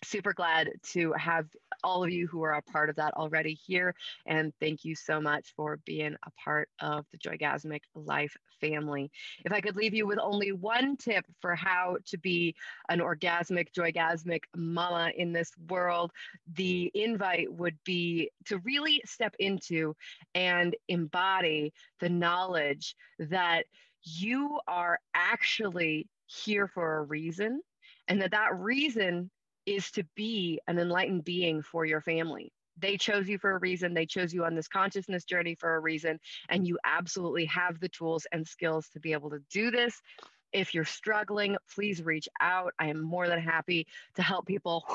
super 0.04 0.34
glad 0.34 0.70
to 0.92 1.14
have 1.14 1.48
all 1.84 2.04
of 2.04 2.10
you 2.10 2.28
who 2.28 2.44
are 2.44 2.54
a 2.54 2.62
part 2.62 2.90
of 2.90 2.96
that 2.96 3.14
already 3.16 3.54
here. 3.54 3.96
And 4.26 4.54
thank 4.60 4.84
you 4.84 4.96
so 4.96 5.20
much 5.20 5.54
for 5.56 5.80
being 5.86 6.16
a 6.26 6.32
part 6.44 6.70
of 6.80 7.06
the 7.12 7.18
Joygasmic 7.18 7.82
Life 7.96 8.36
family. 8.60 9.12
If 9.44 9.52
I 9.52 9.62
could 9.62 9.76
leave 9.76 9.94
you 9.94 10.06
with 10.06 10.20
only 10.20 10.52
one 10.52 10.98
tip 10.98 11.26
for 11.40 11.56
how 11.56 11.98
to 12.08 12.18
be 12.18 12.56
an 12.90 13.00
orgasmic, 13.00 13.68
joygasmic 13.76 14.42
mama 14.56 15.12
in 15.16 15.34
this 15.34 15.52
world, 15.70 16.12
the 16.54 16.92
invite 16.94 17.52
would 17.52 17.78
be 17.84 18.30
to 18.46 18.60
really 18.60 19.02
step 19.06 19.36
into 19.40 19.96
and 20.36 20.76
embody 20.88 21.74
the 22.00 22.10
knowledge 22.10 22.96
that 23.20 23.66
you 24.04 24.60
are 24.68 25.00
actually 25.14 26.08
here 26.26 26.68
for 26.68 26.98
a 26.98 27.04
reason 27.04 27.62
and 28.08 28.22
that 28.22 28.32
that 28.32 28.56
reason 28.56 29.30
is 29.74 29.92
to 29.92 30.04
be 30.16 30.60
an 30.68 30.80
enlightened 30.80 31.24
being 31.24 31.62
for 31.62 31.86
your 31.86 32.02
family. 32.02 32.52
They 32.78 32.98
chose 32.98 33.28
you 33.28 33.38
for 33.38 33.52
a 33.52 33.60
reason. 33.60 33.94
They 33.94 34.06
chose 34.06 34.34
you 34.34 34.46
on 34.46 34.56
this 34.56 34.68
consciousness 34.68 35.24
journey 35.24 35.56
for 35.56 35.76
a 35.76 35.80
reason. 35.80 36.20
And 36.50 36.68
you 36.68 36.80
absolutely 36.84 37.46
have 37.46 37.80
the 37.80 37.90
tools 37.90 38.26
and 38.32 38.48
skills 38.48 38.88
to 38.90 39.00
be 39.00 39.14
able 39.14 39.30
to 39.32 39.40
do 39.52 39.72
this. 39.72 40.02
If 40.54 40.74
you're 40.74 40.86
struggling, 40.86 41.56
please 41.74 42.02
reach 42.04 42.28
out. 42.42 42.74
I 42.80 42.88
am 42.88 43.02
more 43.02 43.28
than 43.28 43.40
happy 43.40 43.88
to 44.16 44.22
help 44.22 44.46
people 44.46 44.86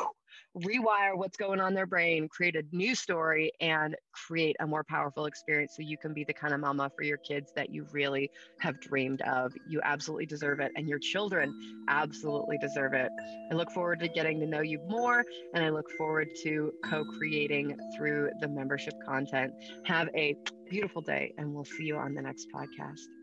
rewire 0.57 1.17
what's 1.17 1.37
going 1.37 1.61
on 1.61 1.69
in 1.69 1.75
their 1.75 1.87
brain, 1.87 2.29
create 2.29 2.57
a 2.57 2.63
new 2.73 2.95
story, 2.95 3.53
and 3.61 3.97
create 4.13 4.57
a 4.61 4.67
more 4.67 4.85
powerful 4.85 5.27
experience 5.27 5.75
so 5.77 5.83
you 5.83 5.99
can 5.99 6.13
be 6.13 6.25
the 6.25 6.33
kind 6.33 6.55
of 6.55 6.61
mama 6.61 6.91
for 6.97 7.05
your 7.05 7.19
kids 7.19 7.53
that 7.55 7.71
you 7.71 7.87
really 7.93 8.31
have 8.61 8.79
dreamed 8.81 9.23
of. 9.23 9.53
You 9.69 9.81
absolutely 9.85 10.27
deserve 10.27 10.61
it, 10.61 10.73
and 10.77 10.89
your 10.89 10.99
children 10.99 11.53
absolutely 11.89 12.59
deserve 12.59 12.95
it. 12.95 13.11
I 13.51 13.55
look 13.55 13.71
forward 13.71 14.01
to 14.01 14.09
getting 14.09 14.41
to 14.41 14.47
know 14.47 14.63
you 14.63 14.81
more, 14.89 15.25
and 15.55 15.65
I 15.65 15.71
look 15.71 15.91
forward 15.97 16.29
to 16.43 16.73
co 16.85 17.05
creating 17.05 17.77
through 17.97 18.31
the 18.41 18.49
membership 18.49 18.95
content. 19.07 19.53
Have 19.85 20.09
a 20.15 20.35
beautiful 20.69 21.03
day, 21.03 21.33
and 21.39 21.55
we'll 21.55 21.65
see 21.65 21.85
you 21.85 21.97
on 21.97 22.15
the 22.15 22.23
next 22.23 22.49
podcast. 22.55 23.16